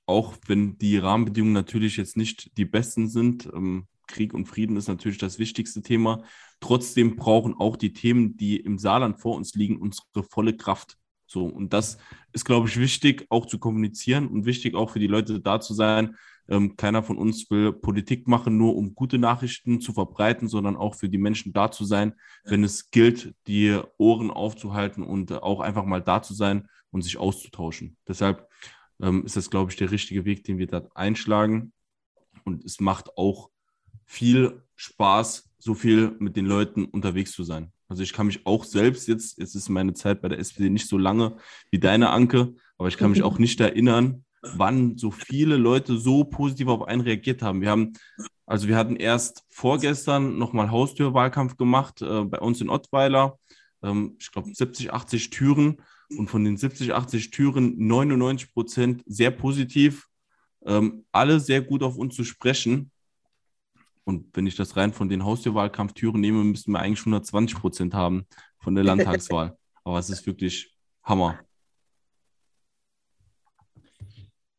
auch 0.06 0.34
wenn 0.46 0.78
die 0.78 0.98
Rahmenbedingungen 0.98 1.54
natürlich 1.54 1.96
jetzt 1.96 2.16
nicht 2.16 2.56
die 2.56 2.64
besten 2.64 3.08
sind. 3.08 3.46
Ähm, 3.46 3.86
Krieg 4.08 4.34
und 4.34 4.46
Frieden 4.46 4.76
ist 4.76 4.88
natürlich 4.88 5.18
das 5.18 5.38
wichtigste 5.38 5.82
Thema. 5.82 6.24
Trotzdem 6.60 7.16
brauchen 7.16 7.54
auch 7.54 7.76
die 7.76 7.92
Themen, 7.92 8.36
die 8.36 8.56
im 8.56 8.78
Saarland 8.78 9.20
vor 9.20 9.36
uns 9.36 9.54
liegen, 9.54 9.80
unsere 9.80 10.24
volle 10.28 10.56
Kraft. 10.56 10.98
So, 11.30 11.46
und 11.46 11.72
das 11.72 11.96
ist, 12.32 12.44
glaube 12.44 12.68
ich, 12.68 12.76
wichtig 12.76 13.24
auch 13.28 13.46
zu 13.46 13.60
kommunizieren 13.60 14.26
und 14.26 14.46
wichtig 14.46 14.74
auch 14.74 14.90
für 14.90 14.98
die 14.98 15.06
Leute 15.06 15.40
da 15.40 15.60
zu 15.60 15.74
sein. 15.74 16.16
Ähm, 16.48 16.76
keiner 16.76 17.04
von 17.04 17.18
uns 17.18 17.48
will 17.52 17.72
Politik 17.72 18.26
machen, 18.26 18.58
nur 18.58 18.74
um 18.74 18.96
gute 18.96 19.16
Nachrichten 19.16 19.80
zu 19.80 19.92
verbreiten, 19.92 20.48
sondern 20.48 20.74
auch 20.74 20.96
für 20.96 21.08
die 21.08 21.18
Menschen 21.18 21.52
da 21.52 21.70
zu 21.70 21.84
sein, 21.84 22.14
wenn 22.42 22.64
es 22.64 22.90
gilt, 22.90 23.32
die 23.46 23.78
Ohren 23.96 24.32
aufzuhalten 24.32 25.04
und 25.04 25.32
auch 25.32 25.60
einfach 25.60 25.84
mal 25.84 26.02
da 26.02 26.20
zu 26.20 26.34
sein 26.34 26.68
und 26.90 27.02
sich 27.02 27.16
auszutauschen. 27.16 27.96
Deshalb 28.08 28.48
ähm, 29.00 29.24
ist 29.24 29.36
das, 29.36 29.50
glaube 29.50 29.70
ich, 29.70 29.76
der 29.76 29.92
richtige 29.92 30.24
Weg, 30.24 30.42
den 30.42 30.58
wir 30.58 30.66
da 30.66 30.82
einschlagen. 30.96 31.72
Und 32.44 32.64
es 32.64 32.80
macht 32.80 33.16
auch 33.16 33.50
viel 34.04 34.64
Spaß, 34.74 35.48
so 35.58 35.74
viel 35.74 36.16
mit 36.18 36.34
den 36.34 36.46
Leuten 36.46 36.86
unterwegs 36.86 37.30
zu 37.30 37.44
sein. 37.44 37.70
Also 37.90 38.04
ich 38.04 38.12
kann 38.12 38.28
mich 38.28 38.46
auch 38.46 38.64
selbst 38.64 39.08
jetzt, 39.08 39.38
jetzt 39.38 39.56
ist 39.56 39.68
meine 39.68 39.94
Zeit 39.94 40.22
bei 40.22 40.28
der 40.28 40.38
SPD 40.38 40.70
nicht 40.70 40.88
so 40.88 40.96
lange 40.96 41.36
wie 41.72 41.80
deine 41.80 42.10
Anke, 42.10 42.54
aber 42.78 42.86
ich 42.86 42.96
kann 42.96 43.10
mich 43.10 43.24
auch 43.24 43.38
nicht 43.38 43.58
erinnern, 43.60 44.24
wann 44.42 44.96
so 44.96 45.10
viele 45.10 45.56
Leute 45.56 45.98
so 45.98 46.22
positiv 46.22 46.68
auf 46.68 46.86
einen 46.86 47.00
reagiert 47.00 47.42
haben. 47.42 47.60
Wir 47.60 47.70
haben, 47.70 47.94
also 48.46 48.68
wir 48.68 48.76
hatten 48.76 48.94
erst 48.94 49.44
vorgestern 49.48 50.38
nochmal 50.38 50.70
Haustürwahlkampf 50.70 51.56
gemacht 51.56 52.00
äh, 52.00 52.24
bei 52.24 52.38
uns 52.38 52.60
in 52.60 52.70
Ottweiler. 52.70 53.38
Ähm, 53.82 54.14
ich 54.20 54.30
glaube 54.30 54.54
70, 54.54 54.92
80 54.92 55.30
Türen 55.30 55.82
und 56.16 56.30
von 56.30 56.44
den 56.44 56.56
70, 56.56 56.94
80 56.94 57.32
Türen 57.32 57.74
99 57.76 58.52
Prozent 58.52 59.02
sehr 59.04 59.32
positiv. 59.32 60.06
Ähm, 60.64 61.04
alle 61.10 61.40
sehr 61.40 61.60
gut 61.60 61.82
auf 61.82 61.96
uns 61.96 62.14
zu 62.14 62.22
sprechen. 62.22 62.92
Und 64.10 64.26
wenn 64.36 64.46
ich 64.48 64.56
das 64.56 64.76
rein 64.76 64.92
von 64.92 65.08
den 65.08 65.24
Haustürwahlkampftüren 65.24 66.20
nehme, 66.20 66.42
müssten 66.42 66.72
wir 66.72 66.80
eigentlich 66.80 66.98
120 66.98 67.56
Prozent 67.56 67.94
haben 67.94 68.26
von 68.58 68.74
der 68.74 68.82
Landtagswahl. 68.90 69.56
Aber 69.84 70.00
es 70.00 70.10
ist 70.10 70.26
wirklich 70.26 70.74
Hammer. 71.04 71.38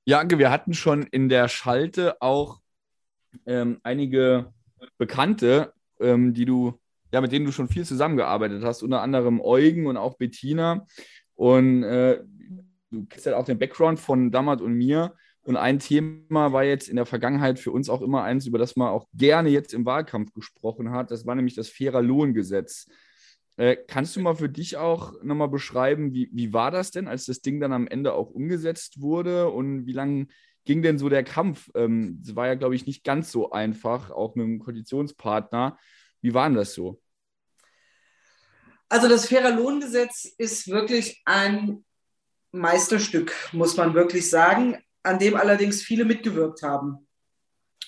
Ja, 0.05 0.19
Anke, 0.19 0.39
wir 0.39 0.51
hatten 0.51 0.73
schon 0.73 1.03
in 1.03 1.27
der 1.27 1.49
Schalte 1.49 2.21
auch 2.21 2.61
ähm, 3.45 3.79
einige 3.83 4.53
Bekannte, 4.97 5.73
ähm, 5.99 6.33
die 6.33 6.45
du, 6.45 6.79
ja, 7.11 7.19
mit 7.19 7.33
denen 7.33 7.45
du 7.45 7.51
schon 7.51 7.67
viel 7.67 7.85
zusammengearbeitet 7.85 8.63
hast, 8.63 8.83
unter 8.83 9.01
anderem 9.01 9.41
Eugen 9.41 9.85
und 9.85 9.97
auch 9.97 10.17
Bettina. 10.17 10.87
Und 11.35 11.83
äh, 11.83 12.23
du 12.89 13.05
kennst 13.05 13.25
ja 13.25 13.35
auch 13.35 13.45
den 13.45 13.59
Background 13.59 13.99
von 13.99 14.31
Damat 14.31 14.61
und 14.61 14.73
mir. 14.75 15.13
Und 15.43 15.57
ein 15.57 15.79
Thema 15.79 16.53
war 16.53 16.63
jetzt 16.63 16.87
in 16.87 16.95
der 16.95 17.07
Vergangenheit 17.07 17.59
für 17.59 17.71
uns 17.71 17.89
auch 17.89 18.01
immer 18.01 18.23
eins, 18.23 18.45
über 18.45 18.59
das 18.59 18.75
man 18.75 18.89
auch 18.89 19.07
gerne 19.13 19.49
jetzt 19.49 19.73
im 19.73 19.85
Wahlkampf 19.85 20.33
gesprochen 20.33 20.91
hat. 20.91 21.09
Das 21.09 21.25
war 21.25 21.33
nämlich 21.33 21.55
das 21.55 21.69
fairer 21.69 22.01
Lohngesetz. 22.01 22.87
Äh, 23.57 23.75
kannst 23.87 24.15
du 24.15 24.21
mal 24.21 24.35
für 24.35 24.49
dich 24.49 24.77
auch 24.77 25.13
nochmal 25.23 25.49
beschreiben, 25.49 26.13
wie, 26.13 26.29
wie 26.31 26.53
war 26.53 26.69
das 26.69 26.91
denn, 26.91 27.07
als 27.07 27.25
das 27.25 27.41
Ding 27.41 27.59
dann 27.59 27.73
am 27.73 27.87
Ende 27.87 28.13
auch 28.13 28.29
umgesetzt 28.29 29.01
wurde 29.01 29.49
und 29.49 29.87
wie 29.87 29.93
lange 29.93 30.27
ging 30.63 30.83
denn 30.83 30.99
so 30.99 31.09
der 31.09 31.23
Kampf? 31.23 31.69
Es 31.73 31.81
ähm, 31.81 32.21
war 32.33 32.45
ja, 32.45 32.55
glaube 32.55 32.75
ich, 32.75 32.85
nicht 32.85 33.03
ganz 33.03 33.31
so 33.31 33.51
einfach, 33.51 34.11
auch 34.11 34.35
mit 34.35 34.45
dem 34.45 34.59
Koalitionspartner. 34.59 35.77
Wie 36.21 36.35
war 36.35 36.47
denn 36.47 36.55
das 36.55 36.73
so? 36.73 37.01
Also 38.89 39.07
das 39.07 39.25
faire 39.25 39.55
Lohngesetz 39.55 40.25
ist 40.37 40.67
wirklich 40.67 41.21
ein 41.25 41.83
Meisterstück, 42.51 43.33
muss 43.53 43.75
man 43.75 43.95
wirklich 43.95 44.29
sagen 44.29 44.77
an 45.03 45.19
dem 45.19 45.35
allerdings 45.35 45.81
viele 45.81 46.05
mitgewirkt 46.05 46.63
haben. 46.63 47.07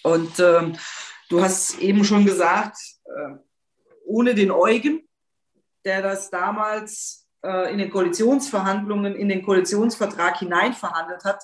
Und 0.04 0.40
ähm, 0.40 0.76
du 1.30 1.42
hast 1.42 1.80
eben 1.80 2.04
schon 2.04 2.26
gesagt, 2.26 2.78
äh, 3.06 3.36
ohne 4.06 4.36
den 4.36 4.52
Eugen, 4.52 5.08
der 5.86 6.02
das 6.02 6.30
damals 6.30 7.28
äh, 7.44 7.72
in 7.72 7.78
den 7.78 7.90
Koalitionsverhandlungen, 7.90 9.16
in 9.16 9.30
den 9.30 9.44
Koalitionsvertrag 9.44 10.40
hineinverhandelt 10.40 11.24
hat, 11.24 11.42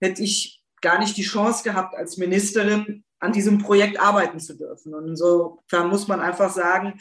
hätte 0.00 0.22
ich 0.22 0.62
gar 0.80 0.98
nicht 0.98 1.16
die 1.16 1.22
Chance 1.22 1.62
gehabt, 1.62 1.94
als 1.94 2.16
Ministerin 2.16 3.04
an 3.20 3.32
diesem 3.32 3.58
Projekt 3.58 4.00
arbeiten 4.00 4.40
zu 4.40 4.56
dürfen. 4.56 4.94
Und 4.94 5.08
insofern 5.08 5.88
muss 5.88 6.08
man 6.08 6.20
einfach 6.20 6.52
sagen, 6.52 7.00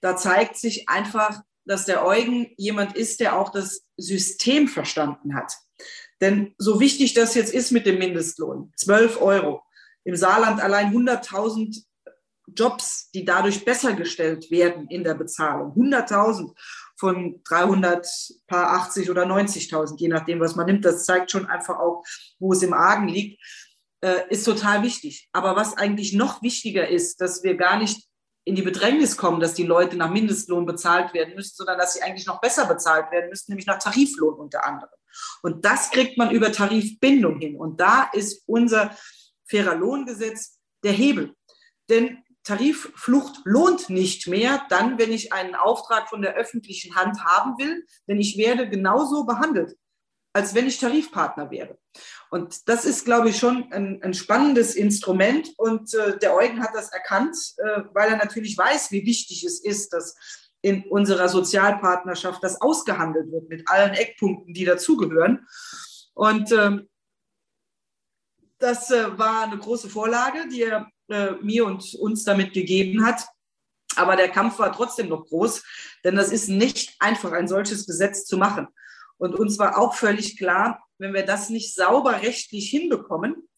da 0.00 0.16
zeigt 0.16 0.56
sich 0.56 0.88
einfach, 0.88 1.42
dass 1.64 1.84
der 1.84 2.06
Eugen 2.06 2.52
jemand 2.56 2.96
ist, 2.96 3.18
der 3.18 3.36
auch 3.36 3.50
das 3.50 3.84
System 3.96 4.68
verstanden 4.68 5.34
hat. 5.34 5.52
Denn 6.20 6.54
so 6.58 6.80
wichtig 6.80 7.14
das 7.14 7.34
jetzt 7.34 7.52
ist 7.52 7.72
mit 7.72 7.86
dem 7.86 7.98
Mindestlohn, 7.98 8.72
12 8.76 9.20
Euro, 9.20 9.62
im 10.04 10.16
Saarland 10.16 10.62
allein 10.62 10.92
100.000 10.94 11.84
Jobs, 12.54 13.10
die 13.10 13.24
dadurch 13.24 13.64
besser 13.64 13.94
gestellt 13.94 14.50
werden 14.50 14.86
in 14.88 15.02
der 15.02 15.14
Bezahlung. 15.14 15.72
100.000 15.72 16.54
von 16.96 17.40
300, 17.44 18.06
paar 18.46 18.70
80 18.72 19.10
oder 19.10 19.24
90.000, 19.24 19.98
je 19.98 20.08
nachdem, 20.08 20.40
was 20.40 20.54
man 20.54 20.66
nimmt. 20.66 20.84
Das 20.84 21.04
zeigt 21.04 21.30
schon 21.30 21.46
einfach 21.46 21.78
auch, 21.78 22.04
wo 22.38 22.52
es 22.52 22.62
im 22.62 22.72
Argen 22.72 23.08
liegt, 23.08 23.42
äh, 24.00 24.20
ist 24.30 24.44
total 24.44 24.82
wichtig. 24.82 25.28
Aber 25.32 25.56
was 25.56 25.76
eigentlich 25.76 26.12
noch 26.12 26.42
wichtiger 26.42 26.88
ist, 26.88 27.20
dass 27.20 27.42
wir 27.42 27.56
gar 27.56 27.78
nicht 27.78 28.06
in 28.44 28.54
die 28.54 28.62
Bedrängnis 28.62 29.16
kommen, 29.16 29.40
dass 29.40 29.54
die 29.54 29.64
Leute 29.64 29.96
nach 29.96 30.10
Mindestlohn 30.10 30.66
bezahlt 30.66 31.12
werden 31.12 31.34
müssen, 31.34 31.56
sondern 31.56 31.78
dass 31.78 31.94
sie 31.94 32.02
eigentlich 32.02 32.26
noch 32.26 32.40
besser 32.40 32.66
bezahlt 32.66 33.10
werden 33.10 33.28
müssen, 33.28 33.50
nämlich 33.50 33.66
nach 33.66 33.80
Tariflohn 33.80 34.34
unter 34.34 34.64
anderem. 34.64 34.90
Und 35.42 35.64
das 35.64 35.90
kriegt 35.90 36.18
man 36.18 36.30
über 36.30 36.52
Tarifbindung 36.52 37.38
hin. 37.38 37.56
Und 37.56 37.80
da 37.80 38.10
ist 38.12 38.42
unser 38.46 38.96
fairer 39.48 39.74
Lohngesetz 39.74 40.58
der 40.82 40.92
Hebel. 40.92 41.34
Denn 41.88 42.18
Tarifflucht 42.46 43.40
lohnt 43.44 43.90
nicht 43.90 44.28
mehr 44.28 44.64
dann, 44.68 44.98
wenn 44.98 45.12
ich 45.12 45.32
einen 45.32 45.56
Auftrag 45.56 46.08
von 46.08 46.22
der 46.22 46.34
öffentlichen 46.34 46.94
Hand 46.94 47.24
haben 47.24 47.58
will, 47.58 47.84
denn 48.06 48.20
ich 48.20 48.38
werde 48.38 48.68
genauso 48.68 49.24
behandelt, 49.24 49.76
als 50.32 50.54
wenn 50.54 50.68
ich 50.68 50.78
Tarifpartner 50.78 51.50
wäre. 51.50 51.76
Und 52.30 52.68
das 52.68 52.84
ist, 52.84 53.04
glaube 53.04 53.30
ich, 53.30 53.38
schon 53.38 53.72
ein, 53.72 54.00
ein 54.02 54.14
spannendes 54.14 54.76
Instrument. 54.76 55.54
Und 55.56 55.92
äh, 55.94 56.18
der 56.18 56.34
Eugen 56.34 56.62
hat 56.62 56.74
das 56.74 56.92
erkannt, 56.92 57.36
äh, 57.56 57.82
weil 57.92 58.10
er 58.10 58.16
natürlich 58.16 58.56
weiß, 58.56 58.92
wie 58.92 59.04
wichtig 59.04 59.42
es 59.44 59.60
ist, 59.60 59.92
dass 59.92 60.14
in 60.62 60.84
unserer 60.84 61.28
Sozialpartnerschaft 61.28 62.42
das 62.42 62.60
ausgehandelt 62.60 63.30
wird 63.30 63.48
mit 63.48 63.68
allen 63.68 63.94
Eckpunkten, 63.94 64.52
die 64.54 64.64
dazugehören. 64.64 65.46
Und 66.14 66.50
ähm, 66.52 66.88
das 68.58 68.90
äh, 68.90 69.18
war 69.18 69.44
eine 69.44 69.58
große 69.58 69.88
Vorlage, 69.88 70.48
die 70.48 70.62
er 70.62 70.90
äh, 71.08 71.32
mir 71.42 71.66
und 71.66 71.94
uns 71.94 72.24
damit 72.24 72.52
gegeben 72.52 73.04
hat. 73.04 73.26
Aber 73.96 74.16
der 74.16 74.28
Kampf 74.28 74.58
war 74.58 74.72
trotzdem 74.72 75.08
noch 75.08 75.26
groß, 75.26 75.62
denn 76.04 76.16
das 76.16 76.32
ist 76.32 76.48
nicht 76.48 76.96
einfach, 76.98 77.32
ein 77.32 77.48
solches 77.48 77.86
Gesetz 77.86 78.24
zu 78.24 78.36
machen. 78.36 78.68
Und 79.18 79.34
uns 79.34 79.58
war 79.58 79.78
auch 79.78 79.94
völlig 79.94 80.36
klar, 80.36 80.84
wenn 80.98 81.14
wir 81.14 81.24
das 81.24 81.48
nicht 81.50 81.74
sauber 81.74 82.22
rechtlich 82.22 82.68
hinbekommen, 82.68 83.48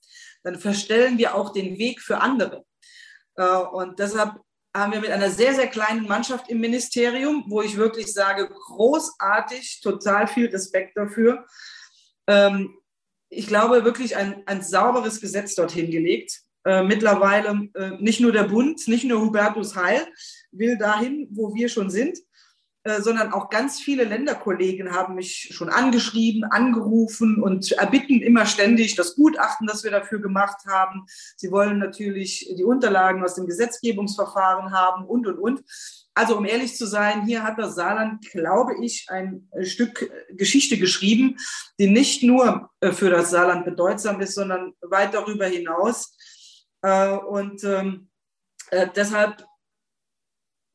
dann 0.42 0.58
verstellen 0.58 1.18
wir 1.18 1.34
auch 1.34 1.52
den 1.52 1.78
Weg 1.78 2.00
für 2.00 2.20
andere. 2.20 2.64
Äh, 3.34 3.56
und 3.56 3.98
deshalb 3.98 4.34
haben 4.78 4.92
wir 4.92 5.00
mit 5.00 5.10
einer 5.10 5.30
sehr, 5.30 5.54
sehr 5.54 5.66
kleinen 5.66 6.06
Mannschaft 6.06 6.48
im 6.48 6.60
Ministerium, 6.60 7.44
wo 7.48 7.62
ich 7.62 7.76
wirklich 7.76 8.12
sage, 8.12 8.48
großartig, 8.48 9.80
total 9.82 10.26
viel 10.26 10.46
Respekt 10.46 10.96
dafür. 10.96 11.44
Ähm, 12.26 12.74
ich 13.30 13.46
glaube, 13.46 13.84
wirklich 13.84 14.16
ein, 14.16 14.42
ein 14.46 14.62
sauberes 14.62 15.20
Gesetz 15.20 15.54
dorthin 15.54 15.90
gelegt. 15.90 16.40
Äh, 16.64 16.82
mittlerweile 16.82 17.68
äh, 17.74 17.90
nicht 17.98 18.20
nur 18.20 18.32
der 18.32 18.44
Bund, 18.44 18.88
nicht 18.88 19.04
nur 19.04 19.20
Hubertus 19.20 19.76
Heil 19.76 20.06
will 20.50 20.76
dahin, 20.76 21.28
wo 21.30 21.54
wir 21.54 21.68
schon 21.68 21.90
sind, 21.90 22.18
sondern 23.00 23.32
auch 23.32 23.50
ganz 23.50 23.80
viele 23.80 24.04
Länderkollegen 24.04 24.92
haben 24.92 25.14
mich 25.14 25.50
schon 25.52 25.68
angeschrieben, 25.68 26.44
angerufen 26.44 27.42
und 27.42 27.72
erbitten 27.72 28.20
immer 28.20 28.46
ständig 28.46 28.96
das 28.96 29.14
Gutachten, 29.14 29.66
das 29.66 29.84
wir 29.84 29.90
dafür 29.90 30.20
gemacht 30.20 30.66
haben. 30.66 31.06
Sie 31.36 31.50
wollen 31.50 31.78
natürlich 31.78 32.52
die 32.56 32.64
Unterlagen 32.64 33.22
aus 33.22 33.34
dem 33.34 33.46
Gesetzgebungsverfahren 33.46 34.72
haben 34.72 35.04
und, 35.04 35.26
und, 35.26 35.38
und. 35.38 35.62
Also 36.14 36.36
um 36.36 36.44
ehrlich 36.44 36.76
zu 36.76 36.86
sein, 36.86 37.26
hier 37.26 37.44
hat 37.44 37.58
das 37.58 37.76
Saarland, 37.76 38.28
glaube 38.30 38.74
ich, 38.82 39.06
ein 39.08 39.48
Stück 39.62 40.10
Geschichte 40.30 40.76
geschrieben, 40.76 41.36
die 41.78 41.88
nicht 41.88 42.24
nur 42.24 42.70
äh, 42.80 42.90
für 42.90 43.10
das 43.10 43.30
Saarland 43.30 43.64
bedeutsam 43.64 44.20
ist, 44.20 44.34
sondern 44.34 44.74
weit 44.80 45.14
darüber 45.14 45.46
hinaus. 45.46 46.16
Äh, 46.82 47.10
und 47.10 47.62
ähm, 47.62 48.08
deshalb 48.96 49.44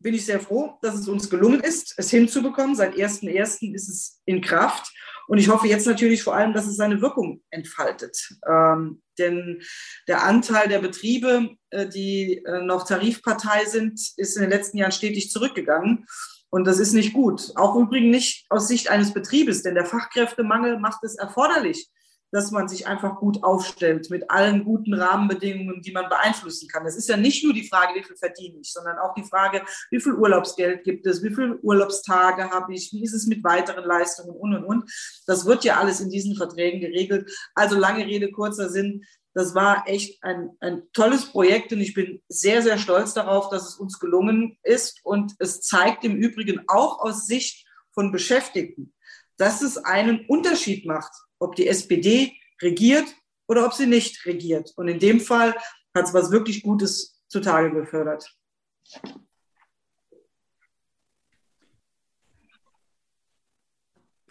bin 0.03 0.13
ich 0.13 0.25
sehr 0.25 0.39
froh, 0.39 0.77
dass 0.81 0.95
es 0.95 1.07
uns 1.07 1.29
gelungen 1.29 1.61
ist, 1.61 1.95
es 1.97 2.09
hinzubekommen. 2.11 2.75
Seit 2.75 2.95
1.1. 2.95 3.73
ist 3.73 3.89
es 3.89 4.21
in 4.25 4.41
Kraft. 4.41 4.93
Und 5.27 5.37
ich 5.37 5.49
hoffe 5.49 5.67
jetzt 5.67 5.87
natürlich 5.87 6.21
vor 6.21 6.35
allem, 6.35 6.53
dass 6.53 6.67
es 6.67 6.75
seine 6.75 7.01
Wirkung 7.01 7.41
entfaltet. 7.49 8.17
Ähm, 8.47 9.01
denn 9.17 9.61
der 10.07 10.23
Anteil 10.23 10.67
der 10.67 10.79
Betriebe, 10.79 11.49
äh, 11.69 11.87
die 11.87 12.43
äh, 12.45 12.61
noch 12.63 12.85
Tarifpartei 12.85 13.65
sind, 13.65 13.99
ist 14.17 14.35
in 14.35 14.41
den 14.41 14.51
letzten 14.51 14.77
Jahren 14.77 14.91
stetig 14.91 15.31
zurückgegangen. 15.31 16.05
Und 16.49 16.65
das 16.65 16.77
ist 16.77 16.93
nicht 16.93 17.13
gut. 17.13 17.51
Auch 17.55 17.75
übrigens 17.75 18.11
nicht 18.11 18.45
aus 18.49 18.67
Sicht 18.67 18.89
eines 18.89 19.13
Betriebes, 19.13 19.63
denn 19.63 19.75
der 19.75 19.85
Fachkräftemangel 19.85 20.77
macht 20.77 21.03
es 21.03 21.15
erforderlich, 21.15 21.89
dass 22.33 22.49
man 22.49 22.67
sich 22.67 22.87
einfach 22.87 23.17
gut 23.17 23.43
aufstellt 23.43 24.09
mit 24.09 24.31
allen 24.31 24.65
guten 24.65 24.95
Rahmenbedingungen, 24.95 25.83
die 25.83 25.91
man 25.91 26.09
beeinflussen 26.09 26.67
kann. 26.67 26.83
Es 26.85 26.95
ist 26.95 27.07
ja 27.07 27.15
nicht 27.15 27.43
nur 27.43 27.53
die 27.53 27.67
Frage, 27.67 27.93
wie 27.93 28.03
viel 28.03 28.15
verdiene 28.15 28.57
ich, 28.59 28.73
sondern 28.73 28.97
auch 28.97 29.13
die 29.13 29.23
Frage, 29.23 29.61
wie 29.91 30.01
viel 30.01 30.13
Urlaubsgeld 30.13 30.83
gibt 30.83 31.05
es, 31.05 31.21
wie 31.21 31.29
viele 31.29 31.59
Urlaubstage 31.59 32.49
habe 32.49 32.73
ich, 32.73 32.91
wie 32.91 33.03
ist 33.03 33.13
es 33.13 33.27
mit 33.27 33.43
weiteren 33.43 33.85
Leistungen 33.85 34.31
und, 34.31 34.55
und, 34.55 34.63
und. 34.65 34.91
Das 35.27 35.45
wird 35.45 35.63
ja 35.63 35.77
alles 35.77 35.99
in 35.99 36.09
diesen 36.09 36.35
Verträgen 36.35 36.81
geregelt. 36.81 37.31
Also 37.53 37.77
lange 37.77 38.03
Rede, 38.03 38.31
kurzer 38.31 38.69
Sinn. 38.69 39.03
Das 39.35 39.53
war 39.53 39.87
echt 39.87 40.23
ein, 40.23 40.57
ein 40.59 40.83
tolles 40.91 41.25
Projekt 41.25 41.71
und 41.71 41.81
ich 41.81 41.93
bin 41.93 42.19
sehr, 42.29 42.63
sehr 42.63 42.79
stolz 42.79 43.13
darauf, 43.13 43.49
dass 43.49 43.67
es 43.67 43.75
uns 43.75 43.99
gelungen 43.99 44.57
ist. 44.63 45.01
Und 45.03 45.33
es 45.37 45.61
zeigt 45.61 46.03
im 46.03 46.15
Übrigen 46.15 46.63
auch 46.67 46.99
aus 46.99 47.27
Sicht 47.27 47.67
von 47.91 48.11
Beschäftigten, 48.11 48.91
dass 49.37 49.61
es 49.61 49.77
einen 49.77 50.25
Unterschied 50.27 50.87
macht, 50.87 51.11
ob 51.43 51.55
die 51.55 51.67
SPD 51.67 52.33
regiert 52.61 53.05
oder 53.47 53.65
ob 53.65 53.73
sie 53.73 53.87
nicht 53.87 54.25
regiert. 54.25 54.71
Und 54.75 54.87
in 54.87 54.99
dem 54.99 55.19
Fall 55.19 55.55
hat 55.93 56.05
es 56.05 56.13
was 56.13 56.31
wirklich 56.31 56.63
Gutes 56.63 57.21
zutage 57.27 57.71
gefördert. 57.71 58.35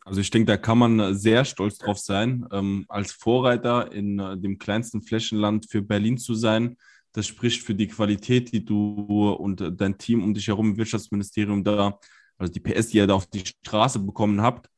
Also 0.05 0.21
ich 0.21 0.31
denke, 0.31 0.47
da 0.47 0.57
kann 0.57 0.79
man 0.79 1.15
sehr 1.15 1.45
stolz 1.45 1.79
drauf 1.79 1.99
sein, 1.99 2.47
ähm, 2.51 2.85
als 2.89 3.13
Vorreiter 3.13 3.93
in 3.93 4.19
äh, 4.19 4.37
dem 4.37 4.59
kleinsten 4.59 5.01
Flächenland 5.01 5.71
für 5.71 5.81
Berlin 5.81 6.19
zu 6.19 6.35
sein. 6.35 6.77
Das 7.13 7.27
spricht 7.27 7.63
für 7.63 7.75
die 7.75 7.87
Qualität, 7.87 8.53
die 8.53 8.65
du 8.65 9.31
und 9.31 9.63
dein 9.81 9.99
Team 9.99 10.25
um 10.25 10.35
dich 10.35 10.49
herum 10.49 10.71
im 10.71 10.77
Wirtschaftsministerium 10.77 11.63
da, 11.63 11.99
also 12.37 12.53
die 12.53 12.61
PS, 12.61 12.89
die 12.89 12.97
ihr 12.99 13.07
da 13.07 13.15
auf 13.15 13.27
die 13.27 13.45
Straße 13.47 14.01
bekommen 14.01 14.43
habt. 14.43 14.69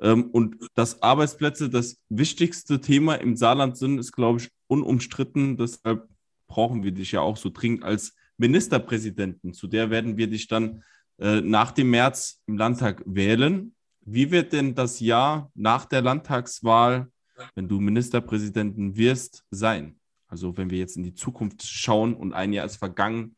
Ähm, 0.00 0.30
und 0.30 0.56
dass 0.74 1.02
Arbeitsplätze 1.02 1.70
das 1.70 2.00
wichtigste 2.08 2.80
Thema 2.80 3.14
im 3.16 3.36
Saarland 3.36 3.76
sind, 3.76 3.98
ist, 3.98 4.12
glaube 4.12 4.40
ich, 4.40 4.50
unumstritten. 4.66 5.56
Deshalb 5.56 6.08
brauchen 6.46 6.82
wir 6.82 6.92
dich 6.92 7.12
ja 7.12 7.20
auch 7.20 7.36
so 7.36 7.50
dringend 7.50 7.84
als 7.84 8.14
Ministerpräsidenten. 8.36 9.52
Zu 9.52 9.66
der 9.66 9.90
werden 9.90 10.16
wir 10.16 10.26
dich 10.26 10.48
dann 10.48 10.82
äh, 11.18 11.40
nach 11.40 11.70
dem 11.70 11.90
März 11.90 12.42
im 12.46 12.56
Landtag 12.56 13.02
wählen. 13.06 13.74
Wie 14.00 14.30
wird 14.30 14.52
denn 14.52 14.74
das 14.74 15.00
Jahr 15.00 15.50
nach 15.54 15.84
der 15.86 16.02
Landtagswahl, 16.02 17.08
wenn 17.54 17.68
du 17.68 17.80
Ministerpräsidenten 17.80 18.96
wirst, 18.96 19.44
sein? 19.50 19.98
Also 20.26 20.56
wenn 20.56 20.70
wir 20.70 20.78
jetzt 20.78 20.96
in 20.96 21.04
die 21.04 21.14
Zukunft 21.14 21.62
schauen 21.62 22.14
und 22.14 22.32
ein 22.32 22.52
Jahr 22.52 22.66
ist 22.66 22.76
vergangen, 22.76 23.36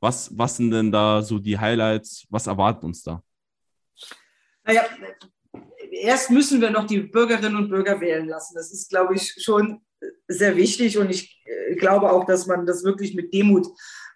was, 0.00 0.36
was 0.36 0.56
sind 0.56 0.70
denn 0.70 0.92
da 0.92 1.22
so 1.22 1.38
die 1.38 1.58
Highlights? 1.58 2.26
Was 2.30 2.46
erwartet 2.46 2.84
uns 2.84 3.02
da? 3.02 3.22
Naja, 4.64 4.84
erst 5.90 6.30
müssen 6.30 6.60
wir 6.60 6.70
noch 6.70 6.86
die 6.86 7.00
Bürgerinnen 7.00 7.56
und 7.56 7.68
Bürger 7.68 8.00
wählen 8.00 8.28
lassen. 8.28 8.54
Das 8.54 8.72
ist, 8.72 8.88
glaube 8.90 9.14
ich, 9.14 9.34
schon 9.42 9.80
sehr 10.28 10.56
wichtig 10.56 10.98
und 10.98 11.10
ich 11.10 11.40
äh, 11.44 11.74
glaube 11.76 12.10
auch, 12.10 12.24
dass 12.24 12.46
man 12.46 12.66
das 12.66 12.84
wirklich 12.84 13.14
mit 13.14 13.32
Demut 13.32 13.66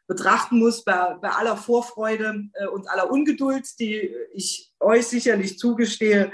betrachten 0.06 0.58
muss, 0.58 0.84
bei, 0.84 1.16
bei 1.20 1.30
aller 1.30 1.56
Vorfreude 1.56 2.48
äh, 2.54 2.66
und 2.66 2.88
aller 2.90 3.10
Ungeduld, 3.10 3.66
die 3.78 4.14
ich 4.32 4.72
euch 4.80 5.06
sicherlich 5.06 5.58
zugestehe. 5.58 6.32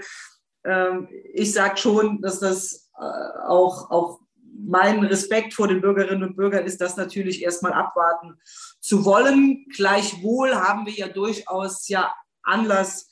Ähm, 0.64 1.08
ich 1.32 1.52
sage 1.52 1.76
schon, 1.76 2.20
dass 2.20 2.40
das 2.40 2.90
äh, 2.98 3.46
auch, 3.46 3.90
auch 3.90 4.20
mein 4.60 5.04
Respekt 5.04 5.54
vor 5.54 5.68
den 5.68 5.80
Bürgerinnen 5.80 6.24
und 6.24 6.36
Bürgern 6.36 6.66
ist, 6.66 6.80
das 6.80 6.96
natürlich 6.96 7.42
erstmal 7.42 7.72
abwarten 7.72 8.34
zu 8.80 9.04
wollen. 9.04 9.66
Gleichwohl 9.74 10.54
haben 10.54 10.84
wir 10.86 10.92
ja 10.92 11.08
durchaus 11.08 11.86
ja 11.88 12.12
Anlass, 12.42 13.08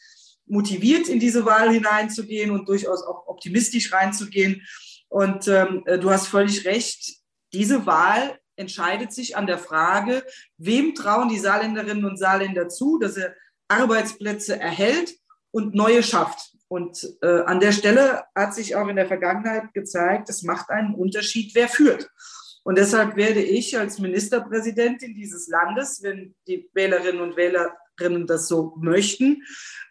motiviert 0.47 1.09
in 1.09 1.21
diese 1.21 1.45
Wahl 1.45 1.71
hineinzugehen 1.71 2.51
und 2.51 2.69
durchaus 2.69 3.03
auch 3.03 3.27
optimistisch 3.27 3.93
reinzugehen. 3.93 4.63
Und 5.09 5.49
ähm, 5.49 5.83
äh, 5.87 5.99
du 5.99 6.11
hast 6.11 6.29
völlig 6.29 6.65
recht, 6.65 7.17
diese 7.53 7.87
Wahl 7.87 8.39
entscheidet 8.57 9.13
sich 9.13 9.37
an 9.37 9.47
der 9.47 9.59
Frage, 9.59 10.25
wem 10.57 10.95
trauen 10.95 11.29
die 11.29 11.39
Saarländerinnen 11.39 12.05
und 12.05 12.19
Saarländer 12.19 12.69
zu, 12.69 12.99
dass 12.99 13.17
er 13.17 13.35
Arbeitsplätze 13.69 14.59
erhält 14.59 15.15
und 15.51 15.75
neue 15.75 16.03
schafft. 16.03 16.53
Und 16.69 17.07
äh, 17.23 17.43
an 17.43 17.61
der 17.61 17.73
Stelle 17.73 18.25
hat 18.35 18.55
sich 18.55 18.75
auch 18.75 18.89
in 18.89 18.97
der 18.97 19.07
Vergangenheit 19.07 19.73
gezeigt, 19.73 20.29
es 20.29 20.43
macht 20.43 20.71
einen 20.71 20.95
Unterschied, 20.95 21.55
wer 21.55 21.69
führt. 21.69 22.11
Und 22.65 22.77
deshalb 22.79 23.15
werde 23.15 23.41
ich 23.41 23.79
als 23.79 24.01
Ministerpräsidentin 24.01 25.15
dieses 25.15 25.47
Landes, 25.47 26.03
wenn 26.03 26.35
die 26.49 26.69
Wählerinnen 26.75 27.21
und 27.21 27.37
Wählerinnen 27.37 28.27
das 28.27 28.49
so 28.49 28.75
möchten, 28.77 29.45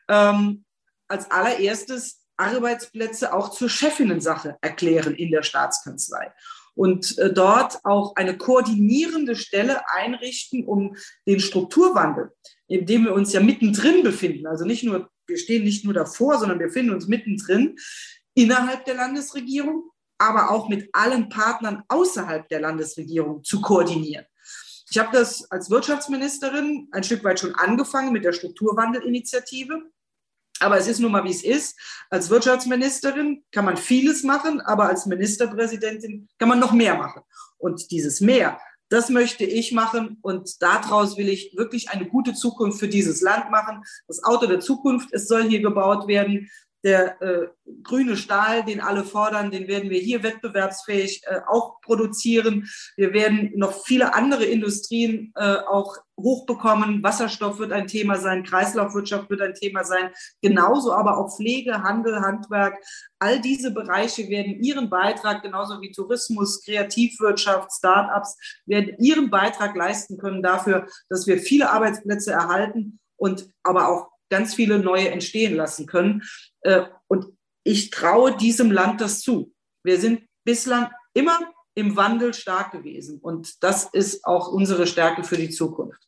ähm, 0.07 0.65
als 1.07 1.29
allererstes 1.31 2.21
Arbeitsplätze 2.37 3.33
auch 3.33 3.49
zur 3.49 3.69
Chefinnensache 3.69 4.57
erklären 4.61 5.15
in 5.15 5.31
der 5.31 5.43
Staatskanzlei 5.43 6.33
und 6.75 7.17
äh, 7.17 7.33
dort 7.33 7.79
auch 7.83 8.15
eine 8.15 8.37
koordinierende 8.37 9.35
Stelle 9.35 9.81
einrichten, 9.89 10.65
um 10.65 10.95
den 11.25 11.39
Strukturwandel, 11.39 12.31
in 12.67 12.85
dem 12.85 13.05
wir 13.05 13.13
uns 13.13 13.33
ja 13.33 13.39
mittendrin 13.39 14.03
befinden, 14.03 14.47
also 14.47 14.65
nicht 14.65 14.83
nur, 14.83 15.09
wir 15.27 15.37
stehen 15.37 15.63
nicht 15.63 15.85
nur 15.85 15.93
davor, 15.93 16.37
sondern 16.37 16.59
wir 16.59 16.67
befinden 16.67 16.93
uns 16.93 17.07
mittendrin 17.07 17.77
innerhalb 18.35 18.85
der 18.85 18.95
Landesregierung, 18.95 19.89
aber 20.17 20.51
auch 20.51 20.69
mit 20.69 20.89
allen 20.93 21.29
Partnern 21.29 21.83
außerhalb 21.87 22.47
der 22.49 22.61
Landesregierung 22.61 23.43
zu 23.43 23.61
koordinieren. 23.61 24.25
Ich 24.89 24.99
habe 24.99 25.09
das 25.11 25.49
als 25.49 25.69
Wirtschaftsministerin 25.69 26.89
ein 26.91 27.03
Stück 27.03 27.23
weit 27.23 27.39
schon 27.39 27.55
angefangen 27.55 28.13
mit 28.13 28.23
der 28.23 28.33
Strukturwandelinitiative. 28.33 29.81
Aber 30.59 30.77
es 30.77 30.87
ist 30.87 30.99
nun 30.99 31.11
mal, 31.11 31.23
wie 31.23 31.31
es 31.31 31.43
ist. 31.43 31.77
Als 32.09 32.29
Wirtschaftsministerin 32.29 33.43
kann 33.51 33.65
man 33.65 33.77
vieles 33.77 34.23
machen, 34.23 34.61
aber 34.61 34.87
als 34.87 35.05
Ministerpräsidentin 35.05 36.29
kann 36.39 36.49
man 36.49 36.59
noch 36.59 36.71
mehr 36.71 36.95
machen. 36.95 37.21
Und 37.57 37.91
dieses 37.91 38.21
Mehr, 38.21 38.59
das 38.89 39.09
möchte 39.09 39.43
ich 39.43 39.71
machen 39.71 40.19
und 40.21 40.61
daraus 40.61 41.17
will 41.17 41.27
ich 41.27 41.53
wirklich 41.57 41.89
eine 41.89 42.05
gute 42.05 42.33
Zukunft 42.33 42.79
für 42.79 42.87
dieses 42.87 43.21
Land 43.21 43.49
machen. 43.49 43.83
Das 44.07 44.23
Auto 44.23 44.45
der 44.45 44.59
Zukunft, 44.59 45.09
es 45.11 45.27
soll 45.27 45.43
hier 45.43 45.61
gebaut 45.61 46.07
werden 46.07 46.49
der 46.85 47.19
äh, 47.19 47.47
grüne 47.81 48.15
Stahl, 48.15 48.63
den 48.63 48.79
alle 48.79 49.03
fordern, 49.03 49.49
den 49.49 49.67
werden 49.67 49.89
wir 49.89 49.99
hier 49.99 50.21
wettbewerbsfähig 50.21 51.23
äh, 51.25 51.39
auch 51.47 51.81
produzieren. 51.81 52.69
Wir 52.95 53.11
werden 53.11 53.51
noch 53.55 53.83
viele 53.85 54.13
andere 54.13 54.45
Industrien 54.45 55.33
äh, 55.35 55.55
auch 55.67 55.97
hochbekommen. 56.15 57.01
Wasserstoff 57.01 57.57
wird 57.57 57.71
ein 57.71 57.87
Thema 57.87 58.17
sein, 58.17 58.43
Kreislaufwirtschaft 58.43 59.31
wird 59.31 59.41
ein 59.41 59.55
Thema 59.55 59.83
sein, 59.83 60.11
genauso 60.43 60.93
aber 60.93 61.17
auch 61.17 61.35
Pflege, 61.35 61.81
Handel, 61.81 62.21
Handwerk. 62.21 62.77
All 63.17 63.41
diese 63.41 63.71
Bereiche 63.71 64.29
werden 64.29 64.61
ihren 64.61 64.87
Beitrag, 64.87 65.41
genauso 65.41 65.81
wie 65.81 65.91
Tourismus, 65.91 66.63
Kreativwirtschaft, 66.63 67.71
Start-ups, 67.71 68.37
werden 68.67 68.95
ihren 68.99 69.31
Beitrag 69.31 69.75
leisten 69.75 70.19
können 70.19 70.43
dafür, 70.43 70.85
dass 71.09 71.25
wir 71.25 71.39
viele 71.39 71.71
Arbeitsplätze 71.71 72.31
erhalten 72.31 72.99
und 73.17 73.49
aber 73.63 73.89
auch 73.89 74.14
ganz 74.35 74.53
viele 74.53 74.79
neue 74.79 75.09
entstehen 75.09 75.55
lassen 75.55 75.85
können. 75.85 76.23
Äh, 76.61 76.83
und 77.07 77.27
ich 77.63 77.89
traue 77.89 78.35
diesem 78.35 78.69
Land 78.69 78.99
das 78.99 79.21
zu. 79.21 79.53
Wir 79.81 79.97
sind 79.97 80.27
bislang 80.43 80.91
immer 81.13 81.39
im 81.73 81.95
Wandel 81.95 82.33
stark 82.33 82.73
gewesen. 82.73 83.19
Und 83.19 83.63
das 83.63 83.85
ist 83.93 84.25
auch 84.25 84.49
unsere 84.49 84.87
Stärke 84.87 85.23
für 85.23 85.37
die 85.37 85.49
Zukunft. 85.49 86.01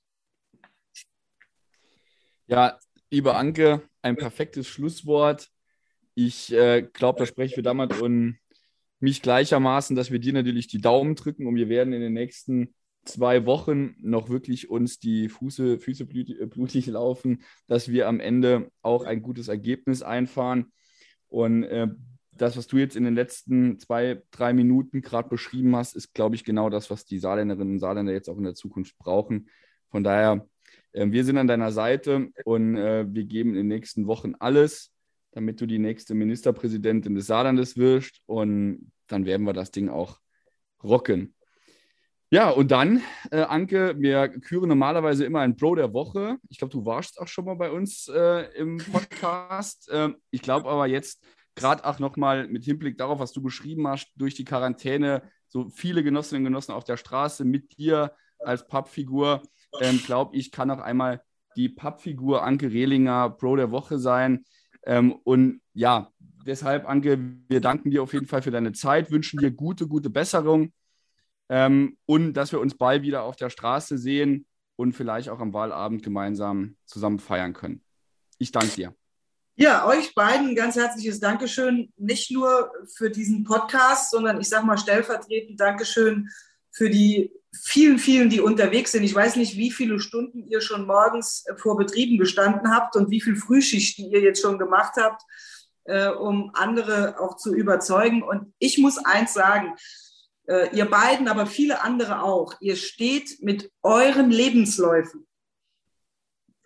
Ja, 2.47 2.77
liebe 3.09 3.35
Anke, 3.35 3.81
ein 4.01 4.17
perfektes 4.17 4.67
Schlusswort. 4.67 5.49
Ich 6.13 6.51
äh, 6.51 6.81
glaube, 6.81 7.19
da 7.19 7.25
sprechen 7.25 7.55
wir 7.55 7.63
damit 7.63 8.01
und 8.01 8.39
mich 8.99 9.21
gleichermaßen, 9.21 9.95
dass 9.95 10.11
wir 10.11 10.19
dir 10.19 10.33
natürlich 10.33 10.67
die 10.67 10.81
Daumen 10.81 11.15
drücken 11.15 11.47
und 11.47 11.55
wir 11.55 11.69
werden 11.69 11.93
in 11.93 12.01
den 12.01 12.13
nächsten 12.13 12.73
zwei 13.07 13.45
Wochen 13.45 13.95
noch 13.99 14.29
wirklich 14.29 14.69
uns 14.69 14.99
die 14.99 15.29
Füße 15.29 15.77
blutig, 15.77 16.39
äh, 16.39 16.45
blutig 16.45 16.87
laufen, 16.87 17.43
dass 17.67 17.89
wir 17.89 18.07
am 18.07 18.19
Ende 18.19 18.71
auch 18.81 19.05
ein 19.05 19.21
gutes 19.21 19.47
Ergebnis 19.47 20.01
einfahren. 20.01 20.71
Und 21.27 21.63
äh, 21.63 21.87
das, 22.31 22.57
was 22.57 22.67
du 22.67 22.77
jetzt 22.77 22.95
in 22.95 23.03
den 23.03 23.15
letzten 23.15 23.79
zwei, 23.79 24.21
drei 24.31 24.53
Minuten 24.53 25.01
gerade 25.01 25.29
beschrieben 25.29 25.75
hast, 25.75 25.95
ist, 25.95 26.13
glaube 26.13 26.35
ich, 26.35 26.43
genau 26.43 26.69
das, 26.69 26.89
was 26.89 27.05
die 27.05 27.19
Saarländerinnen 27.19 27.73
und 27.73 27.79
Saarländer 27.79 28.13
jetzt 28.13 28.29
auch 28.29 28.37
in 28.37 28.43
der 28.43 28.55
Zukunft 28.55 28.97
brauchen. 28.97 29.49
Von 29.89 30.03
daher, 30.03 30.47
äh, 30.93 31.07
wir 31.09 31.23
sind 31.23 31.37
an 31.37 31.47
deiner 31.47 31.71
Seite 31.71 32.29
und 32.45 32.77
äh, 32.77 33.05
wir 33.09 33.25
geben 33.25 33.51
in 33.51 33.55
den 33.55 33.67
nächsten 33.67 34.07
Wochen 34.07 34.35
alles, 34.39 34.93
damit 35.31 35.59
du 35.61 35.65
die 35.65 35.79
nächste 35.79 36.15
Ministerpräsidentin 36.15 37.15
des 37.15 37.27
Saarlandes 37.27 37.77
wirst. 37.77 38.21
Und 38.25 38.91
dann 39.07 39.25
werden 39.25 39.45
wir 39.45 39.53
das 39.53 39.71
Ding 39.71 39.89
auch 39.89 40.19
rocken. 40.83 41.33
Ja, 42.29 42.49
und 42.49 42.71
dann, 42.71 43.01
äh, 43.31 43.43
Anke, 43.43 43.95
wir 43.99 44.27
küren 44.27 44.67
normalerweise 44.67 45.23
immer 45.23 45.39
einen 45.39 45.55
Pro 45.55 45.75
der 45.75 45.93
Woche. 45.93 46.37
Ich 46.49 46.57
glaube, 46.57 46.73
du 46.73 46.85
warst 46.85 47.21
auch 47.21 47.27
schon 47.27 47.45
mal 47.45 47.55
bei 47.55 47.71
uns 47.71 48.09
äh, 48.09 48.51
im 48.57 48.79
Podcast. 48.79 49.89
äh, 49.89 50.09
ich 50.29 50.41
glaube 50.41 50.69
aber 50.69 50.87
jetzt, 50.87 51.23
gerade 51.55 51.85
auch 51.85 51.99
nochmal 51.99 52.47
mit 52.49 52.65
Hinblick 52.65 52.97
darauf, 52.97 53.19
was 53.19 53.31
du 53.31 53.41
beschrieben 53.41 53.87
hast, 53.87 54.11
durch 54.17 54.35
die 54.35 54.43
Quarantäne, 54.43 55.23
so 55.47 55.69
viele 55.69 56.03
Genossinnen 56.03 56.45
und 56.45 56.51
Genossen 56.51 56.73
auf 56.73 56.83
der 56.83 56.97
Straße 56.97 57.45
mit 57.45 57.77
dir 57.77 58.11
als 58.39 58.67
Pappfigur, 58.67 59.41
ähm, 59.79 60.01
glaube 60.05 60.35
ich, 60.35 60.51
kann 60.51 60.69
auch 60.69 60.79
einmal 60.79 61.21
die 61.55 61.69
Pappfigur 61.69 62.43
Anke 62.43 62.69
Rehlinger 62.69 63.29
Pro 63.29 63.55
der 63.55 63.71
Woche 63.71 63.99
sein. 63.99 64.43
Ähm, 64.85 65.13
und 65.23 65.61
ja, 65.73 66.11
deshalb, 66.45 66.89
Anke, 66.89 67.17
wir 67.47 67.61
danken 67.61 67.89
dir 67.89 68.03
auf 68.03 68.11
jeden 68.11 68.27
Fall 68.27 68.41
für 68.41 68.51
deine 68.51 68.73
Zeit, 68.73 69.11
wünschen 69.11 69.39
dir 69.39 69.51
gute, 69.51 69.87
gute 69.87 70.09
Besserung 70.09 70.73
ähm, 71.49 71.97
und 72.05 72.33
dass 72.33 72.51
wir 72.51 72.59
uns 72.59 72.75
bald 72.75 73.03
wieder 73.03 73.23
auf 73.23 73.35
der 73.35 73.49
Straße 73.49 73.97
sehen 73.97 74.45
und 74.75 74.93
vielleicht 74.93 75.29
auch 75.29 75.39
am 75.39 75.53
Wahlabend 75.53 76.03
gemeinsam 76.03 76.77
zusammen 76.85 77.19
feiern 77.19 77.53
können. 77.53 77.81
Ich 78.37 78.51
danke 78.51 78.75
dir. 78.75 78.95
Ja, 79.55 79.87
euch 79.87 80.13
beiden 80.13 80.55
ganz 80.55 80.75
herzliches 80.75 81.19
Dankeschön, 81.19 81.91
nicht 81.97 82.29
nur 82.29 82.71
für 82.95 83.09
diesen 83.09 83.43
Podcast, 83.43 84.11
sondern 84.11 84.39
ich 84.39 84.49
sage 84.49 84.67
mal 84.67 84.77
stellvertretend 84.77 85.59
Dankeschön 85.59 86.29
für 86.69 86.91
die 86.91 87.31
vielen, 87.63 87.97
vielen, 87.97 88.29
die 88.29 88.39
unterwegs 88.39 88.91
sind. 88.91 89.01
Ich 89.01 89.15
weiß 89.15 89.35
nicht, 89.35 89.57
wie 89.57 89.71
viele 89.71 89.99
Stunden 89.99 90.45
ihr 90.47 90.61
schon 90.61 90.85
morgens 90.85 91.43
vor 91.57 91.75
Betrieben 91.75 92.19
gestanden 92.19 92.71
habt 92.71 92.95
und 92.95 93.09
wie 93.09 93.19
viel 93.19 93.35
Frühschichten 93.35 94.11
ihr 94.11 94.21
jetzt 94.21 94.43
schon 94.43 94.59
gemacht 94.59 94.93
habt, 94.97 95.23
äh, 95.85 96.09
um 96.09 96.51
andere 96.53 97.19
auch 97.19 97.37
zu 97.37 97.55
überzeugen. 97.55 98.21
Und 98.21 98.53
ich 98.59 98.77
muss 98.77 98.99
eins 98.99 99.33
sagen, 99.33 99.73
äh, 100.47 100.75
ihr 100.75 100.85
beiden, 100.85 101.27
aber 101.27 101.45
viele 101.45 101.81
andere 101.81 102.23
auch, 102.23 102.55
ihr 102.59 102.75
steht 102.75 103.41
mit 103.41 103.71
euren 103.83 104.31
Lebensläufen 104.31 105.27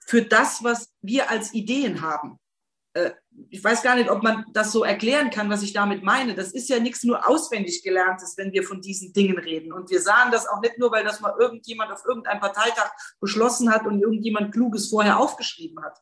für 0.06 0.22
das, 0.22 0.64
was 0.64 0.92
wir 1.02 1.30
als 1.30 1.54
Ideen 1.54 2.02
haben. 2.02 2.40
Äh, 2.94 3.12
ich 3.50 3.64
weiß 3.64 3.82
gar 3.82 3.96
nicht, 3.96 4.10
ob 4.10 4.24
man 4.24 4.46
das 4.54 4.72
so 4.72 4.84
erklären 4.84 5.30
kann, 5.30 5.50
was 5.50 5.64
ich 5.64 5.74
damit 5.74 6.04
meine. 6.04 6.36
Das 6.36 6.52
ist 6.52 6.70
ja 6.70 6.80
nichts 6.80 7.04
nur 7.04 7.28
auswendig 7.28 7.82
gelerntes, 7.82 8.36
wenn 8.38 8.52
wir 8.52 8.64
von 8.64 8.82
diesen 8.82 9.14
Dingen 9.14 9.38
reden. 9.38 9.72
Und 9.72 9.90
wir 9.90 10.02
sagen 10.02 10.32
das 10.32 10.48
auch 10.48 10.62
nicht 10.62 10.78
nur, 10.78 10.92
weil 10.92 11.04
das 11.04 11.22
mal 11.22 11.34
irgendjemand 11.40 11.92
auf 11.92 12.04
irgendeinem 12.06 12.42
Parteitag 12.42 12.92
beschlossen 13.20 13.72
hat 13.74 13.88
und 13.88 14.02
irgendjemand 14.02 14.54
Kluges 14.54 14.90
vorher 14.90 15.18
aufgeschrieben 15.20 15.82
hat, 15.84 15.98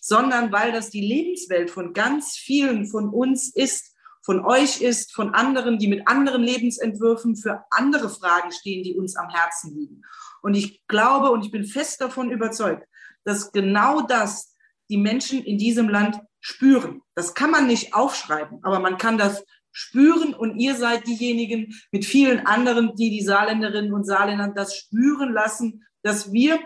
sondern 0.00 0.52
weil 0.52 0.70
das 0.70 0.90
die 0.90 1.00
Lebenswelt 1.00 1.70
von 1.70 1.92
ganz 1.94 2.36
vielen 2.36 2.86
von 2.86 3.08
uns 3.08 3.54
ist, 3.54 3.95
von 4.26 4.44
euch 4.44 4.80
ist, 4.82 5.14
von 5.14 5.34
anderen, 5.34 5.78
die 5.78 5.86
mit 5.86 6.06
anderen 6.08 6.42
Lebensentwürfen 6.42 7.36
für 7.36 7.64
andere 7.70 8.10
Fragen 8.10 8.50
stehen, 8.50 8.82
die 8.82 8.96
uns 8.96 9.16
am 9.16 9.30
Herzen 9.30 9.74
liegen. 9.74 10.02
Und 10.42 10.54
ich 10.54 10.84
glaube 10.88 11.30
und 11.30 11.44
ich 11.44 11.52
bin 11.52 11.64
fest 11.64 12.00
davon 12.00 12.32
überzeugt, 12.32 12.86
dass 13.24 13.52
genau 13.52 14.02
das 14.02 14.52
die 14.90 14.96
Menschen 14.96 15.44
in 15.44 15.58
diesem 15.58 15.88
Land 15.88 16.20
spüren. 16.40 17.02
Das 17.14 17.34
kann 17.34 17.52
man 17.52 17.68
nicht 17.68 17.94
aufschreiben, 17.94 18.58
aber 18.62 18.80
man 18.80 18.98
kann 18.98 19.16
das 19.16 19.44
spüren 19.70 20.34
und 20.34 20.58
ihr 20.58 20.74
seid 20.74 21.06
diejenigen 21.06 21.74
mit 21.92 22.04
vielen 22.04 22.46
anderen, 22.46 22.96
die 22.96 23.10
die 23.10 23.22
Saarländerinnen 23.22 23.92
und 23.92 24.04
Saarländer 24.04 24.48
das 24.48 24.76
spüren 24.76 25.32
lassen, 25.32 25.86
dass 26.02 26.32
wir 26.32 26.58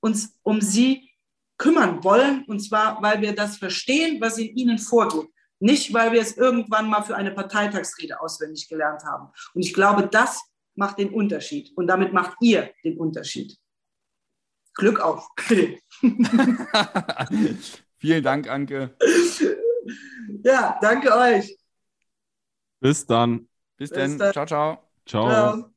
uns 0.00 0.36
um 0.42 0.60
sie 0.60 1.10
kümmern 1.58 2.02
wollen 2.02 2.44
und 2.46 2.58
zwar, 2.60 3.00
weil 3.02 3.20
wir 3.20 3.36
das 3.36 3.58
verstehen, 3.58 4.20
was 4.20 4.38
in 4.38 4.56
ihnen 4.56 4.78
vorgeht. 4.78 5.28
Nicht, 5.64 5.94
weil 5.94 6.12
wir 6.12 6.20
es 6.20 6.36
irgendwann 6.36 6.90
mal 6.90 7.00
für 7.00 7.16
eine 7.16 7.30
Parteitagsrede 7.30 8.20
auswendig 8.20 8.68
gelernt 8.68 9.02
haben. 9.04 9.32
Und 9.54 9.62
ich 9.62 9.72
glaube, 9.72 10.06
das 10.06 10.42
macht 10.74 10.98
den 10.98 11.08
Unterschied 11.08 11.72
und 11.74 11.86
damit 11.86 12.12
macht 12.12 12.36
ihr 12.42 12.70
den 12.84 12.98
Unterschied. 12.98 13.56
Glück 14.74 15.00
auf. 15.00 15.26
Vielen 17.96 18.22
Dank, 18.22 18.50
Anke. 18.50 18.94
Ja, 20.42 20.78
danke 20.80 21.14
euch. 21.14 21.58
Bis 22.80 23.04
dann. 23.04 23.46
Bis, 23.76 23.90
Bis 23.90 24.16
dann. 24.16 24.32
Ciao, 24.32 24.46
ciao. 24.46 24.78
Ciao. 25.04 25.28
ciao. 25.28 25.73